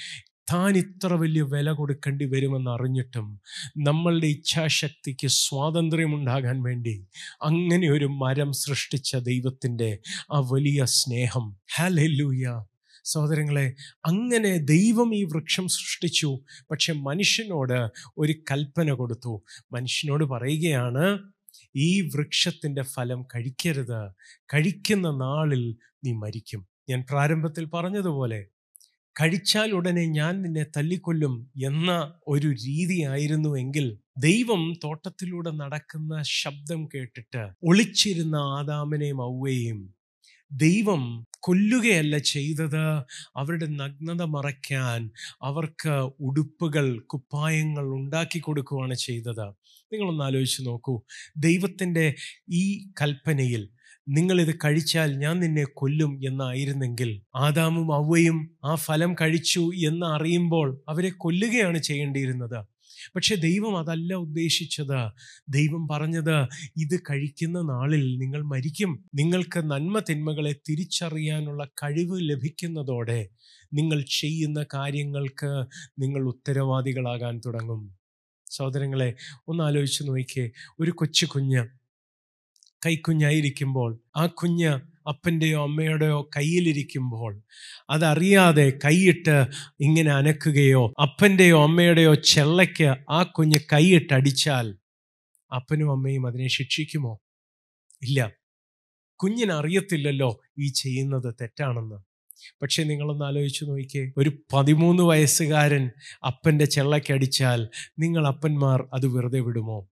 താൻ 0.53 0.77
ഇത്ര 0.77 1.15
വലിയ 1.15 1.43
വില 1.43 1.73
കൊടുക്കേണ്ടി 1.73 2.25
വരുമെന്ന് 2.25 2.71
അറിഞ്ഞിട്ടും 2.71 3.41
നമ്മളുടെ 3.77 4.27
ഇച്ഛാശക്തിക്ക് 4.27 5.29
സ്വാതന്ത്ര്യമുണ്ടാകാൻ 5.29 6.63
വേണ്ടി 6.63 7.07
അങ്ങനെ 7.43 7.91
ഒരു 7.91 8.05
മരം 8.05 8.53
സൃഷ്ടിച്ച 8.53 9.17
ദൈവത്തിന്റെ 9.17 9.99
ആ 10.33 10.41
വലിയ 10.41 10.85
സ്നേഹം. 10.85 11.57
ഹാലൂയ 11.77 12.65
സഹോദരങ്ങളെ 13.05 13.75
അങ്ങനെ 14.07 14.57
ദൈവം 14.57 15.15
ഈ 15.15 15.25
വൃക്ഷം 15.25 15.69
സൃഷ്ടിച്ചു. 15.69 16.41
പക്ഷെ 16.71 16.93
മനുഷ്യനോട് 16.93 17.89
ഒരു 18.19 18.35
കൽപ്പന 18.51 18.91
കൊടുത്തു. 18.91 19.43
മനുഷ്യനോട് 19.73 20.25
പറയുകയാണ് 20.25 21.19
ഈ 21.77 22.01
വൃക്ഷത്തിന്റെ 22.01 22.83
ഫലം 22.83 23.23
കഴിക്കരുത്. 23.23 24.11
കഴിക്കുന്ന 24.55 25.11
നാളിൽ 25.11 25.77
നീ 26.05 26.13
മരിക്കും. 26.13 26.69
ഞാൻ 26.89 27.05
പ്രാരംഭത്തിൽ 27.11 27.65
പറഞ്ഞതുപോലെ 27.65 28.47
കഴിച്ചാൽ 29.21 29.73
ഉടനെ 29.73 30.05
ഞാൻ 30.05 30.43
നിന്നെ 30.43 30.67
തല്ലിക്കൊല്ലും 30.77 31.35
എന്ന 31.65 31.91
ഒരു 32.29 32.49
രീതിയായിരുന്നു 32.67 33.59
എങ്കിൽ 33.59 33.87
ദൈവം 34.19 34.73
തോട്ടത്തിലൂടെ 34.85 35.51
നടക്കുന്ന 35.51 36.23
ശബ്ദം 36.23 36.87
കേട്ടിട്ട് 36.87 37.49
ഒളിച്ചിരുന്ന 37.63 38.37
ആദാമിനെയും 38.37 39.23
ഔവയെയും 39.25 39.81
ദൈവം 40.51 41.03
കൊല്ലുകയല്ല 41.41 42.19
ചെയ്തത്. 42.19 42.85
അവരുടെ 43.37 43.67
നഗ്നത 43.67 44.23
മറയ്ക്കാൻ 44.23 45.11
അവർക്ക് 45.43 45.95
ഉടുപ്പുകൾ 46.21 46.99
കുപ്പായങ്ങൾ 47.01 47.87
ഉണ്ടാക്കി 47.95 48.39
കൊടുക്കുകയാണ് 48.39 48.95
ചെയ്തത്. 48.95 49.47
നിങ്ങളൊന്ന് 49.93 50.25
ആലോചിച്ച് 50.25 50.67
നോക്കൂ. 50.67 50.95
ദൈവത്തിന്റെ 51.39 52.07
ഈ 52.51 52.65
കൽപ്പനയിൽ 53.03 53.65
നിങ്ങളിത് 54.09 54.55
കഴിച്ചാൽ 54.55 55.19
ഞാൻ 55.19 55.41
നിന്നെ 55.41 55.65
കൊല്ലും 55.65 56.21
എന്നായിരുന്നെങ്കിൽ 56.29 57.23
ആദാമും 57.37 57.95
അവയും 57.95 58.57
ആ 58.65 58.75
ഫലം 58.75 59.15
കഴിച്ചു 59.15 59.71
എന്ന് 59.87 60.07
അറിയുമ്പോൾ 60.07 60.83
അവരെ 60.89 61.11
കൊല്ലുകയാണ് 61.11 61.79
ചെയ്യേണ്ടിയിരുന്നത്. 61.79 62.67
പക്ഷെ 63.17 63.35
ദൈവം 63.35 63.79
അതല്ല 63.79 64.15
ഉദ്ദേശിച്ചത്. 64.15 65.11
ദൈവം 65.49 65.89
പറഞ്ഞത് 65.89 66.43
ഇത് 66.77 67.01
കഴിക്കുന്ന 67.01 67.61
നാളിൽ 67.61 68.19
നിങ്ങൾ 68.19 68.43
മരിക്കും. 68.43 69.05
നിങ്ങൾക്ക് 69.15 69.71
നന്മ 69.71 69.99
തിന്മകളെ 69.99 70.53
തിരിച്ചറിയാനുള്ള 70.69 71.65
കഴിവ് 71.65 72.19
ലഭിക്കുന്നതോടെ 72.21 73.29
നിങ്ങൾ 73.75 74.01
ചെയ്യുന്ന 74.21 74.65
കാര്യങ്ങൾക്ക് 74.75 75.65
നിങ്ങൾ 75.99 76.23
ഉത്തരവാദികളാകാൻ 76.23 77.41
തുടങ്ങും. 77.47 77.97
സഹോദരങ്ങളെ 78.51 79.15
ഒന്ന് 79.49 79.65
ആലോചിച്ച് 79.65 80.03
നോക്കിയേ. 80.05 80.51
ഒരു 80.81 80.91
കൊച്ചു 80.91 81.27
കുഞ്ഞ് 81.27 81.67
കൈക്കുഞ്ഞായിരിക്കുമ്പോൾ 82.87 84.01
ആ 84.17 84.27
കുഞ്ഞ് 84.27 84.81
അപ്പന്റെയോ 85.09 85.63
അമ്മയുടെയോ 85.63 86.31
കയ്യിലിരിക്കുമ്പോൾ 86.37 87.43
അതറിയാതെ 87.91 88.73
കൈയിട്ട് 88.85 89.47
ഇങ്ങനെ 89.81 90.13
അനക്കുകയോ 90.13 90.95
അപ്പന്റെയോ 91.03 91.63
അമ്മയുടെയോ 91.63 92.15
ചെള്ളയ്ക്ക് 92.15 92.95
ആ 93.11 93.23
കുഞ്ഞ് 93.23 93.61
കൈയിട്ട് 93.73 94.15
അടിച്ചാൽ 94.15 94.77
അപ്പനും 95.57 95.91
അമ്മയും 95.91 96.27
അതിനെ 96.27 96.49
ശിക്ഷിക്കുമോ? 96.49 97.21
ഇല്ല. 98.03 98.33
കുഞ്ഞിനറിയത്തില്ലല്ലോ 99.17 100.41
ഈ 100.59 100.69
ചെയ്യുന്നത് 100.69 101.35
തെറ്റാണെന്ന്. 101.41 101.97
പക്ഷെ 102.63 102.83
നിങ്ങളൊന്ന് 102.83 103.25
ആലോചിച്ച് 103.25 103.65
നോക്കിയേ. 103.65 104.13
ഒരു 104.17 104.33
പതിമൂന്ന് 104.53 105.03
വയസ്സുകാരൻ 105.03 105.91
അപ്പന്റെ 106.27 106.65
ചെള്ളക്കടിച്ചാൽ 106.65 107.69
നിങ്ങൾ 107.99 108.27
അപ്പന്മാർ 108.27 108.89
അത് 108.95 109.07
വെറുതെ 109.07 109.41
വിടുമോ? 109.41 109.89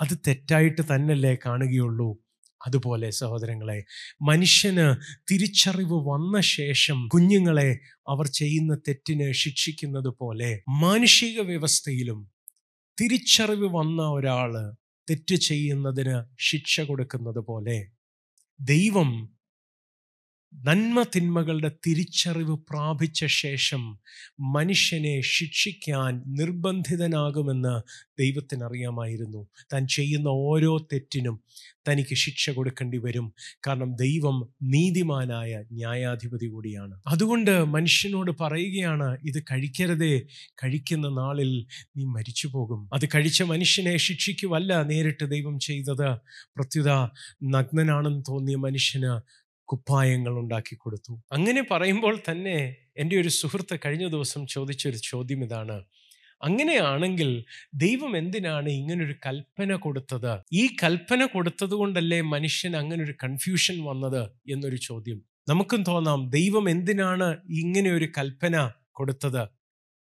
അത് 0.00 0.18
തെറ്റായിട്ട് 0.26 0.82
തന്നല്ലേ 0.82 1.36
കാണുകയുള്ളൂ. 1.46 2.23
അതുപോലെ 2.66 3.10
സഹോദരങ്ങളെ 3.10 3.84
മനുഷ്യന് 4.22 4.86
തിരിച്ചറിവ് 5.30 5.98
വന്ന 6.04 6.40
ശേഷം 6.40 7.08
കുഞ്ഞുങ്ങളെ 7.14 7.70
അവർ 8.08 8.26
ചെയ്യുന്ന 8.28 8.74
തെറ്റിന് 8.88 9.32
ശിക്ഷിക്കുന്നത് 9.32 10.10
പോലെ 10.20 10.62
മാനുഷിക 10.80 11.40
വ്യവസ്ഥയിലും 11.40 12.20
തിരിച്ചറിവ് 12.98 13.68
വന്ന 13.72 14.02
ഒരാൾ 14.08 14.52
തെറ്റ് 15.10 15.34
ചെയ്യുന്നതിന് 15.34 16.16
ശിക്ഷ 16.40 16.80
കൊടുക്കുന്നത് 16.80 17.40
പോലെ 17.46 17.78
ദൈവം 18.60 19.10
നന്മ 20.54 21.02
തിന്മകളുടെ 21.02 21.70
തിരിച്ചറിവ് 21.86 22.56
പ്രാപിച്ച 22.70 23.24
ശേഷം 23.24 23.98
മനുഷ്യനെ 24.40 25.20
ശിക്ഷിക്കാൻ 25.20 26.22
നിർബന്ധിതനാകുമെന്ന് 26.26 27.82
ദൈവത്തിനറിയാമായിരുന്നു. 28.20 29.48
താൻ 29.72 29.86
ചെയ്യുന്ന 29.86 30.28
ഓരോ 30.28 30.78
തെറ്റിനും 30.78 31.40
തനിക്ക് 31.88 32.14
ശിക്ഷ 32.14 32.50
കൊടുക്കേണ്ടി 32.50 32.98
വരും. 32.98 33.34
കാരണം 33.66 33.96
ദൈവം 33.96 34.48
നീതിമാനായ 34.62 35.64
ന്യായാധിപതി 35.72 36.46
കൂടിയാണ്. 36.46 37.00
അതുകൊണ്ട് 37.06 37.64
മനുഷ്യനോട് 37.64 38.30
പറയുകയാണ് 38.40 39.18
ഇത് 39.24 39.42
കഴിക്കരുതേ. 39.42 40.18
കഴിക്കുന്ന 40.64 41.08
നാളിൽ 41.08 41.66
നീ 41.96 42.04
മരിച്ചു 42.04 42.48
പോകും 42.48 42.90
അത് 42.92 43.08
കഴിച്ച 43.14 43.42
മനുഷ്യനെ 43.42 43.96
ശിക്ഷിക്കുവല്ല 43.96 44.82
നേരിട്ട് 44.82 45.30
ദൈവം 45.30 45.58
ചെയ്തത്. 45.58 46.14
പ്രത്യുത 46.56 46.90
നഗ്നനാണെന്ന് 47.44 48.22
തോന്നിയ 48.28 48.56
മനുഷ്യന് 48.56 49.43
കുപ്പായങ്ങൾ 49.64 50.32
ഉണ്ടാക്കി 50.38 50.76
കൊടുത്തു. 50.76 51.12
അങ്ങനെ 51.32 51.62
പറയുമ്പോൾ 51.70 52.18
തന്നെ 52.30 52.76
എന്റെ 52.96 53.16
ഒരു 53.20 53.28
സുഹൃത്ത് 53.28 53.80
കഴിഞ്ഞ 53.84 54.06
ദിവസം 54.08 54.46
ചോദിച്ചൊരു 54.46 54.96
ചോദ്യം 54.96 55.44
ഇതാണ്. 55.44 55.84
അങ്ങനെയാണെങ്കിൽ 56.42 57.44
ദൈവം 57.74 58.16
എന്തിനാണ് 58.16 58.68
ഇങ്ങനൊരു 58.68 59.14
കൽപ്പന 59.26 59.74
കൊടുത്തത്? 59.74 60.42
ഈ 60.52 60.66
കൽപ്പന 60.82 61.24
കൊടുത്തത് 61.24 61.74
കൊണ്ടല്ലേ 61.74 62.20
മനുഷ്യൻ 62.20 62.76
അങ്ങനെ 62.76 63.04
ഒരു 63.04 63.14
കൺഫ്യൂഷൻ 63.24 63.84
വന്നത് 63.84 64.22
എന്നൊരു 64.50 64.76
ചോദ്യം. 64.76 65.18
നമുക്കും 65.48 65.82
തോന്നാം 65.82 66.30
ദൈവം 66.30 66.70
എന്തിനാണ് 66.70 67.36
ഇങ്ങനെ 67.50 67.90
ഒരു 67.90 68.08
കൽപ്പന 68.18 68.70
കൊടുത്തത്? 68.90 69.48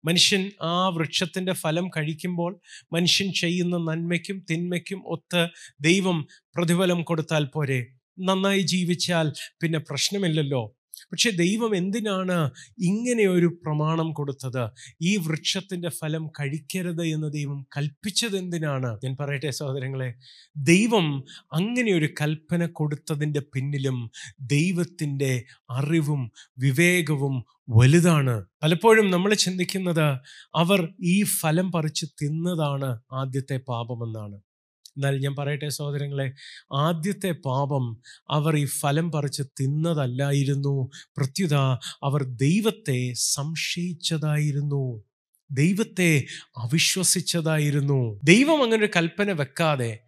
മനുഷ്യൻ 0.05 0.51
ആ 0.62 0.89
വൃക്ഷത്തിന്റെ 0.89 1.53
ഫലം 1.53 1.89
കഴിക്കുമ്പോൾ 1.89 2.60
മനുഷ്യൻ 2.93 3.34
ചെയ്യുന്ന 3.34 3.77
നന്മയ്ക്കും 3.77 4.46
തിന്മയ്ക്കും 4.51 5.01
ഒത്ത് 5.05 5.48
ദൈവം 5.82 6.27
പ്രതിഫലം 6.55 7.01
കൊടുത്താൽ 7.01 7.46
പോരെ? 7.46 7.79
നന്നായി 8.20 8.62
ജീവിച്ചാൽ 8.62 9.34
പിന്നെ 9.62 9.79
പ്രശ്നമില്ലല്ലോ. 9.79 10.75
പക്ഷെ 11.12 11.29
ദൈവം 11.29 11.75
എന്തിനാണ് 11.75 12.51
ഇങ്ങനെ 12.79 13.27
ഒരു 13.27 13.60
പ്രമാണം 13.63 14.13
കൊടുത്തത്? 14.13 14.70
ഈ 15.01 15.17
വൃക്ഷത്തിന്റെ 15.17 15.89
ഫലം 15.89 16.27
കഴിക്കരുത് 16.27 17.03
എന്ന് 17.05 17.34
ദൈവം 17.34 17.65
കൽപ്പിച്ചത് 17.77 18.38
എന്തിനാണ്? 18.38 19.00
ഞാൻ 19.03 19.17
പറയട്ടെ 19.20 19.50
സഹോദരങ്ങളെ 19.50 20.13
ദൈവം 20.58 21.24
അങ്ങനെ 21.53 21.91
ഒരു 21.93 22.10
കൽപ്പന 22.22 22.65
കൊടുത്തതിന്റെ 22.65 23.39
പിന്നിലും 23.39 24.12
ദൈവത്തിന്റെ 24.41 25.43
അറിവും 25.70 26.32
വിവേകവും 26.60 27.46
വലുതാണ്. 27.70 28.46
പലപ്പോഴും 28.63 29.12
നമ്മൾ 29.12 29.34
ചിന്തിക്കുന്നത് 29.34 30.08
അവർ 30.55 30.93
ഈ 31.03 31.24
ഫലം 31.24 31.72
പറിച്ച് 31.72 32.05
തിന്നതാണ് 32.22 33.00
ആദ്യത്തെ 33.13 33.58
പാപമെന്നാണ്. 33.67 34.38
എന്നാൽ 34.97 35.19
ഞാൻ 35.19 35.35
പറയട്ടെ 35.35 35.69
സഹോദരങ്ങളെ 35.69 36.33
ആദ്യത്തെ 36.73 37.31
പാപം 37.31 38.01
അവർ 38.29 38.57
ഈ 38.57 38.65
ഫലം 38.65 39.12
പറിച്ച് 39.12 39.43
തിന്നതല്ലായിരുന്നു. 39.43 40.89
പ്രത്യുത 41.17 41.55
അവർ 42.03 42.23
ദൈവത്തെ 42.23 43.13
സംശയിച്ചതായിരുന്നു. 43.15 45.03
ദൈവത്തെ 45.51 46.25
അവിശ്വസിച്ചതായിരുന്നു. 46.57 48.19
ദൈവം 48.23 48.63
അങ്ങനെ 48.63 48.85
ഒരു 48.85 48.91
കൽപ്പന 48.95 49.31
വെക്കാതെ 49.31 50.00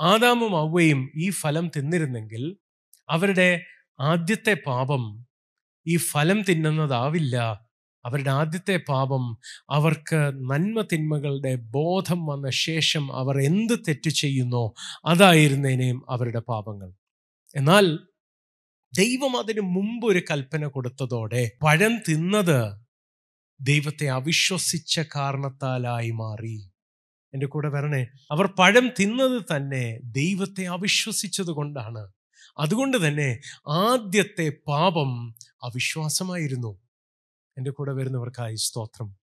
ആദാമും 0.00 0.56
അവയും 0.58 1.12
ഈ 1.16 1.30
ഫലം 1.30 1.70
തിന്നിരുന്നെങ്കിൽ 1.76 2.56
അവരുടെ 3.08 3.64
ആദ്യത്തെ 4.00 4.54
പാപം 4.66 5.26
ഈ 5.86 5.96
ഫലം 5.96 6.42
തിന്നുന്നതാവില്ല. 6.42 7.36
അവരുടെ 8.04 8.30
ആദ്യത്തെ 8.30 8.80
പാപം 8.88 9.38
അവർക്ക് 9.70 10.32
നന്മ 10.50 10.82
തിന്മകളുടെ 10.92 11.56
ബോധം 11.56 12.26
വന്ന 12.26 12.50
ശേഷം 12.50 13.16
അവർ 13.16 13.40
എന്ത് 13.40 13.78
തെറ്റ് 13.88 14.10
ചെയ്യുന്നോ 14.10 14.74
അതായിരുന്നേനെയും 15.06 16.02
അവരുടെ 16.10 16.40
പാപങ്ങൾ. 16.40 16.92
എന്നാൽ 17.56 17.98
ദൈവം 18.94 19.38
അതിന് 19.38 19.60
മുമ്പ് 19.60 20.06
ഒരു 20.06 20.22
കൽപ്പന 20.30 20.66
കൊടുത്തതോടെ 20.66 21.50
പഴം 21.62 21.98
തിന്നത് 22.08 22.82
ദൈവത്തെ 23.60 24.08
അവിശ്വസിച്ച 24.08 25.00
കാരണത്താലായി 25.00 26.10
മാറി. 26.10 26.70
എന്റെ 27.34 27.46
കൂടെ 27.46 27.68
വരണേ 27.68 28.06
അവർ 28.30 28.46
പഴം 28.46 28.90
തിന്നത് 29.00 29.42
തന്നെ 29.56 29.98
ദൈവത്തെ 30.04 30.66
അവിശ്വസിച്ചത് 30.66 31.50
കൊണ്ടാണ്. 31.50 32.12
അതുകൊണ്ട് 32.58 33.08
തന്നെ 33.08 33.40
ആദ്യത്തെ 33.68 34.52
പാപം 34.68 35.34
അവിശ്വാസമായിരുന്നു. 35.62 36.81
എന്റെ 37.58 37.70
കൂടെ 37.70 37.92
വരുന്നവർക്കായി 37.92 38.54
സ്തോത്രം. 38.54 39.16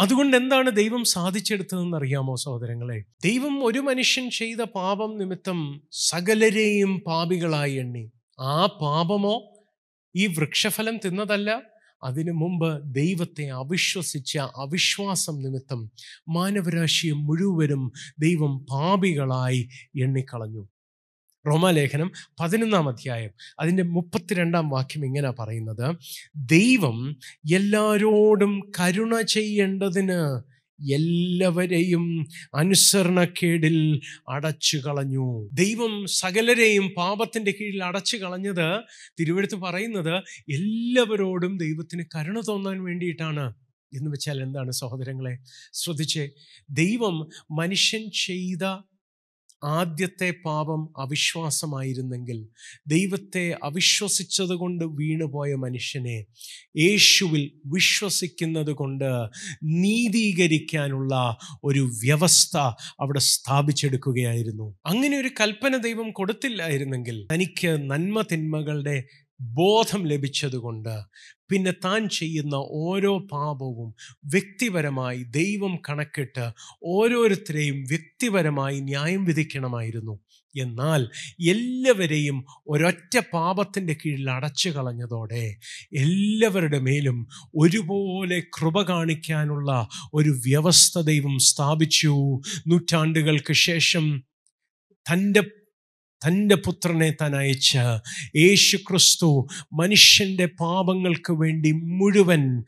അതുകൊണ്ട് 0.00 0.36
എന്താണ് 0.36 0.70
ദൈവം 0.70 1.04
സാധിച്ചെടുത്തതെന്ന് 1.04 1.96
അറിയാമോ 1.96 2.34
സഹോദരങ്ങളെ? 2.34 3.04
ദൈവം 3.24 3.64
ഒരു 3.64 3.78
മനുഷ്യൻ 3.78 4.30
ചെയ്ത 4.30 4.58
പാപം 4.58 5.18
നിമിത്തം 5.18 5.80
സകലരെയും 5.92 7.02
പാപികളായി 7.06 7.74
എണ്ണി. 7.74 8.10
ആ 8.40 8.66
പാപമോ 8.66 9.54
ഈ 10.16 10.26
വൃക്ഷഫലം 10.26 10.96
തിന്നതല്ല 10.96 11.62
അതിനു 12.04 12.32
മുമ്പ് 12.32 12.94
ദൈവത്തെ 12.94 13.48
അവിശ്വസിച്ച 13.50 14.38
അവിശ്വാസം 14.38 15.42
നിമിത്തം 15.42 15.90
മാനവരാശിയെ 16.28 17.12
മുഴുവനും 17.12 17.92
ദൈവം 18.18 18.66
പാപികളായി 18.70 19.68
എണ്ണിക്കളഞ്ഞു. 20.02 20.68
റോമാലേഖനം 21.48 22.10
പതിനൊന്നാം 22.40 22.88
അധ്യായം 22.88 23.30
അതിന്റെ 23.60 23.82
മുപ്പത്തിരണ്ടാം 23.82 24.68
വാക്യം 24.68 25.04
ഇങ്ങനെ 25.04 25.30
പറയുന്നത്. 25.30 25.96
ദൈവം 26.36 27.16
എല്ലാരോടും 27.54 28.72
കരുണ 28.80 29.20
ചെയ്യേണ്ടതിന് 29.20 30.58
എല്ലാവരെയും 30.92 32.26
അനുസരണക്കേടിൽ 32.54 34.00
അടച്ചു 34.28 34.76
കളഞ്ഞു 34.76 35.50
ദൈവം 35.52 36.06
സകലരെയും 36.06 36.90
പാപത്തിന്റെ 36.96 37.54
കീഴിൽ 37.60 37.84
അടച്ചു 37.84 38.16
കളഞ്ഞത് 38.16 38.82
തിരുവഴുത്ത് 39.20 39.54
പറയുന്നത് 39.54 40.14
എല്ലാവരോടും 40.52 41.58
ദൈവത്തിന് 41.58 42.04
കരുണ 42.16 42.40
തോന്നാൻ 42.40 42.84
വേണ്ടിയിട്ടാണ്. 42.84 43.54
എന്ന് 43.94 44.10
വെച്ചാൽ 44.10 44.42
എന്താണ് 44.42 44.72
സഹോദരങ്ങളെ? 44.72 45.38
ശ്രദ്ധിച്ചേ. 45.72 46.30
ദൈവം 46.70 47.28
മനുഷ്യൻ 47.50 48.10
ചെയ്ത 48.26 48.64
ആദ്യത്തെ 49.64 50.34
പാപം 50.44 50.88
അവിശ്വാസമായിരുന്നെങ്കിൽ 50.96 52.48
ദൈവത്തെ 52.86 53.58
അവിശ്വസിച്ചത് 53.64 54.54
കൊണ്ട് 54.54 54.84
വീണുപോയ 54.84 55.54
മനുഷ്യനെ 55.54 56.26
യേശുവിൽ 56.76 57.50
വിശ്വസിക്കുന്നത് 57.66 58.72
കൊണ്ട് 58.72 59.04
നീതീകരിക്കാനുള്ള 59.64 61.36
ഒരു 61.64 61.80
വ്യവസ്ഥ 61.80 62.56
അവിടെ 63.00 63.18
സ്ഥാപിച്ചെടുക്കുകയായിരുന്നു. 63.18 64.78
അങ്ങനെ 64.86 65.18
ഒരു 65.20 65.30
കൽപ്പന 65.40 65.76
ദൈവം 65.76 66.12
കൊടുത്തില്ലായിരുന്നെങ്കിൽ 66.12 67.26
തനിക്ക് 67.34 67.90
നന്മ 67.90 68.22
തിന്മകളുടെ 68.22 69.04
ബോധം 69.40 70.06
ലഭിച്ചതുകൊണ്ട് 70.06 71.00
പിന്നെ 71.50 71.72
താൻ 71.84 72.08
ചെയ്യുന്ന 72.08 72.54
ഓരോ 72.56 73.18
പാപവും 73.18 73.94
വ്യക്തിപരമായി 74.24 75.22
ദൈവം 75.22 75.78
കണക്കിട്ട് 75.88 76.50
ഓരോരുത്തരെയും 76.84 77.82
വ്യക്തിപരമായി 77.82 78.80
ന്യായം 78.80 79.24
വിധിക്കണമായിരുന്നു. 79.24 80.20
എന്നാൽ 80.54 81.08
എല്ലാവരെയും 81.48 82.44
ഒരൊറ്റ 82.68 83.18
പാപത്തിന്റെ 83.34 83.92
കീഴിൽ 83.92 84.30
അടച്ചു 84.30 84.68
കളഞ്ഞതോടെ 84.68 85.56
എല്ലാവരുടെ 85.92 86.78
മേലും 86.78 87.18
ഒരുപോലെ 87.54 88.40
കൃപ 88.40 88.82
കാണിക്കാനുള്ള 88.82 89.88
ഒരു 90.14 90.30
വ്യവസ്ഥ 90.30 91.00
ദൈവം 91.00 91.38
സ്ഥാപിച്ചു. 91.38 92.40
നൂറ്റാണ്ടുകൾക്ക് 92.66 93.52
ശേഷം 93.52 94.22
തന്റെ 95.06 95.42
തന്റെ 96.26 96.54
പുത്രനെ 96.54 97.10
താൻ 97.10 97.36
അയച്ച 97.36 97.76
യേശു 98.36 98.76
ക്രിസ്തു 98.76 99.46
മനുഷ്യന്റെ 99.72 100.46
പാപങ്ങൾക്ക് 100.46 101.32
വേണ്ടി 101.32 101.72
മുഴുവൻ 101.72 102.64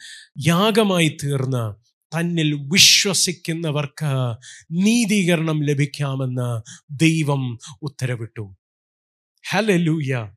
യാഗമായി 0.46 1.16
തീർന്ന 1.24 1.74
തന്നിൽ 2.12 2.54
വിശ്വസിക്കുന്നവർക്ക് 2.54 4.12
നീതീകരണം 4.70 5.62
ലഭിക്കാമെന്ന് 5.62 6.48
ദൈവം 6.90 7.58
ഉത്തരവിട്ടു. 7.82 8.56
ഹലലൂയ 9.48 10.28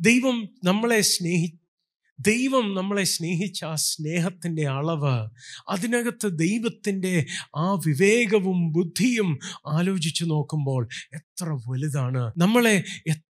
ദൈവം 0.00 0.48
നമ്മളെ 0.64 1.00
സ്നേഹി 1.00 1.59
ദൈവം 2.20 2.74
നമ്മളെ 2.74 3.04
സ്നേഹിച്ച 3.04 3.64
ആ 3.64 3.74
സ്നേഹത്തിന്റെ 3.74 4.62
അളവ് 4.68 5.16
അതിനകത്ത് 5.68 6.38
ദൈവത്തിന്റെ 6.38 7.26
ആ 7.56 7.72
വിവേകവും 7.86 8.72
ബുദ്ധിയും 8.72 9.38
ആലോചിച്ചു 9.66 10.24
നോക്കുമ്പോൾ 10.24 10.88
എത്ര 11.14 11.58
വലുതാണ്. 11.70 12.32
നമ്മളെ 12.36 12.84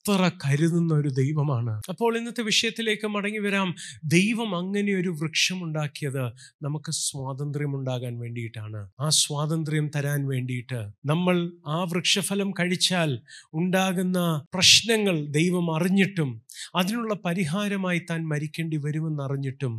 എത്ര 0.05 0.31
കരുതുന്ന 0.45 0.95
ഒരു 0.95 1.09
ദൈവമാണ്. 1.09 1.81
അപ്പോൾ 1.89 2.19
ഇന്നത്തെ 2.19 2.43
വിഷയത്തിലേക്ക് 2.43 3.07
മടങ്ങി 3.07 3.39
വരാം. 3.39 3.69
ദൈവം 4.05 4.57
അങ്ങനെ 4.57 4.93
ഒരു 4.93 5.09
വൃക്ഷമുണ്ടാക്കിയത് 5.21 6.23
നമുക്ക് 6.63 6.91
സ്വാതന്ത്ര്യം 6.99 7.77
ഉണ്ടാകാൻ 7.77 8.19
വേണ്ടിയിട്ടാണ്. 8.19 8.81
ആ 9.01 9.09
സ്വാതന്ത്ര്യം 9.09 9.91
തരാൻ 9.97 10.27
വേണ്ടിയിട്ട് 10.27 10.81
നമ്മൾ 11.07 11.37
ആ 11.67 11.85
വൃക്ഷഫലം 11.85 12.51
കഴിച്ചാൽ 12.51 13.11
ഉണ്ടാകുന്ന 13.55 14.19
പ്രശ്നങ്ങൾ 14.55 15.27
ദൈവം 15.31 15.77
അറിഞ്ഞിട്ടും 15.77 16.31
അതിനുള്ള 16.75 17.15
പരിഹാരമായി 17.25 17.99
താൻ 18.11 18.29
മരിക്കേണ്ടി 18.29 18.77
വരുമെന്ന് 18.77 19.23
അറിഞ്ഞിട്ടും 19.23 19.75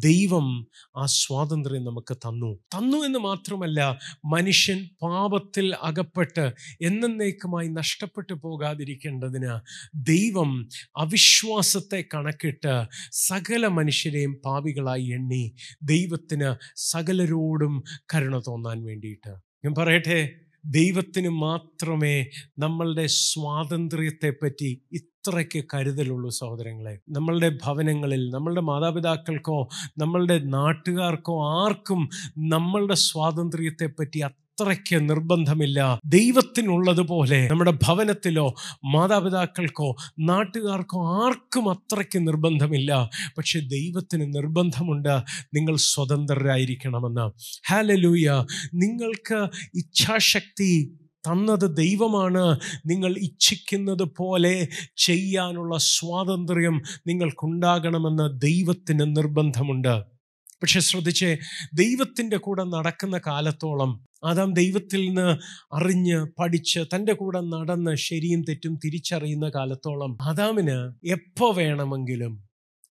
ദൈവം 0.00 0.48
ആ 0.96 1.06
സ്വാതന്ത്ര്യം 1.16 1.84
നമുക്ക് 1.84 2.16
തന്നു. 2.16 2.50
തന്നു 2.74 2.96
എന്ന് 3.04 3.18
മാത്രമല്ല 3.18 3.80
മനുഷ്യൻ 4.26 4.88
പാപത്തിൽ 5.02 5.74
അകപ്പെട്ട് 5.82 6.46
എന്നേക്കുമായി 6.82 7.68
നഷ്ടപ്പെട്ടു 7.68 8.34
പോകാതിരിക്കേണ്ടതിന് 8.42 9.52
ദൈവം 9.94 10.68
അവിശ്വാസത്തെ 10.96 12.04
കണക്കിട്ട് 12.14 12.74
സകല 13.12 13.66
മനുഷ്യരെയും 13.66 14.34
പാപികളായി 14.46 15.06
എണ്ണി 15.06 15.44
ദൈവത്തിന് 15.82 16.50
സകലരോടും 16.76 17.84
കരുണ 18.14 18.38
തോന്നാൻ 18.38 18.84
വേണ്ടിയിട്ട്. 18.84 19.32
ഞാൻ 19.64 19.74
പറയട്ടെ 19.78 20.18
ദൈവത്തിന് 20.64 21.28
മാത്രമേ 21.28 22.26
നമ്മളുടെ 22.58 23.06
സ്വാതന്ത്ര്യത്തെപ്പറ്റി 23.06 24.82
ഇത്രയ്ക്ക് 24.92 25.64
കരുതലുള്ളൂ 25.74 26.30
സഹോദരങ്ങളെ. 26.30 27.00
നമ്മളുടെ 27.08 27.58
ഭവനങ്ങളിൽ 27.64 28.30
നമ്മളുടെ 28.30 28.60
മാതാപിതാക്കൾക്കോ 28.60 29.68
നമ്മളുടെ 29.98 30.38
നാട്ടുകാർക്കോ 30.38 31.64
ആർക്കും 31.64 32.08
നമ്മളുടെ 32.38 32.94
സ്വാതന്ത്ര്യത്തെപ്പറ്റി 32.94 34.20
അത്രയ്ക്ക് 34.60 35.10
നിർബന്ധമില്ല. 35.10 36.00
ദൈവത്തിനുള്ളതുപോലെ 36.04 37.48
നമ്മുടെ 37.50 37.70
ഭവനത്തിലോ 37.70 38.54
മാതാപിതാക്കൾക്കോ 38.84 39.96
നാട്ടുകാർക്കോ 40.18 41.24
ആർക്കും 41.24 41.70
അത്രയ്ക്ക് 41.70 42.26
നിർബന്ധമില്ല. 42.26 43.10
പക്ഷെ 43.38 43.60
ദൈവത്തിന് 43.60 44.34
നിർബന്ധമുണ്ട്. 44.34 45.20
നിങ്ങൾ 45.54 45.76
സ്വതന്ത്രരായിരിക്കണമെന്ന്. 45.76 47.32
ഹാലലൂയ 47.68 48.44
നിങ്ങൾക്ക് 48.74 49.46
ഇച്ഛാശക്തി 49.74 50.96
തന്നത് 51.12 51.76
ദൈവമാണ്. 51.76 52.58
നിങ്ങൾ 52.86 53.14
ഇച്ഛിക്കുന്നത് 53.18 54.02
പോലെ 54.02 54.68
ചെയ്യാനുള്ള 54.96 55.78
സ്വാതന്ത്ര്യം 55.78 56.82
നിങ്ങൾക്കുണ്ടാകണമെന്ന് 57.06 58.40
ദൈവത്തിന് 58.40 59.16
നിർബന്ധമുണ്ട്. 59.16 60.16
പക്ഷെ 60.62 60.80
ശ്രദ്ധിച്ചേ 60.80 61.38
ദൈവത്തിന്റെ 61.74 62.36
കൂടെ 62.36 62.64
നടക്കുന്ന 62.64 63.20
കാലത്തോളം 63.26 64.06
ആദാം 64.26 64.54
ദൈവത്തിൽ 64.54 65.06
നിന്ന് 65.06 65.28
അറിഞ്ഞ് 65.74 66.26
പഠിച്ച് 66.38 66.80
തന്റെ 66.94 67.12
കൂടെ 67.12 67.40
നടന്ന് 67.40 67.96
ശരിയും 67.96 68.42
തെറ്റും 68.42 68.74
തിരിച്ചറിയുന്ന 68.84 69.48
കാലത്തോളം 69.48 70.18
ആദാമിന് 70.22 70.78
എപ്പോൾ 71.04 71.56
വേണമെങ്കിലും 71.56 72.34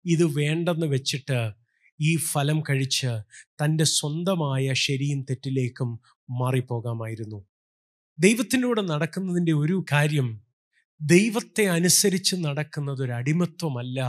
ഇത് 0.06 0.26
വേണ്ടെന്ന് 0.38 0.88
വെച്ചിട്ട് 0.88 1.40
ഈ 2.02 2.16
ഫലം 2.18 2.62
കഴിച്ച് 2.70 3.12
തന്റെ 3.64 3.84
സ്വന്തമായ 3.84 4.74
ശരിയും 4.74 5.22
തെറ്റിലേക്കും 5.22 5.90
മാറിപ്പോകാമായിരുന്നു. 6.30 7.40
ദൈവത്തിന്റെ 8.20 8.68
കൂടെ 8.68 8.82
നടക്കുന്നതിന്റെ 8.82 9.52
ഒരു 9.54 9.86
കാര്യം 9.92 10.42
ദൈവത്തെ 11.02 11.64
അനുസരിച്ച് 11.68 12.36
നടക്കുന്നത് 12.36 13.04
ഒരു 13.04 13.12
അടിമത്വമല്ല. 13.12 14.00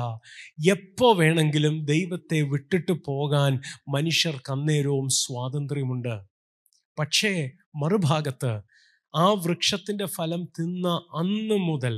എപ്പോൾ 0.71 1.17
വേണമെങ്കിലും 1.17 1.85
ദൈവത്തെ 1.85 2.43
വിട്ടിട്ട് 2.43 2.93
പോകാൻ 2.93 3.53
മനുഷ്യർക്ക് 3.89 4.53
അന്നേരവും 4.53 5.09
സ്വാതന്ത്ര്യമുണ്ട്. 5.09 6.15
പക്ഷേ 6.99 7.51
മറുഭാഗത്ത് 7.77 8.53
ആ 9.15 9.33
വൃക്ഷത്തിന്റെ 9.33 10.05
ഫലം 10.07 10.45
തിന്ന 10.45 10.89
അന്ന് 11.15 11.55
മുതൽ 11.55 11.95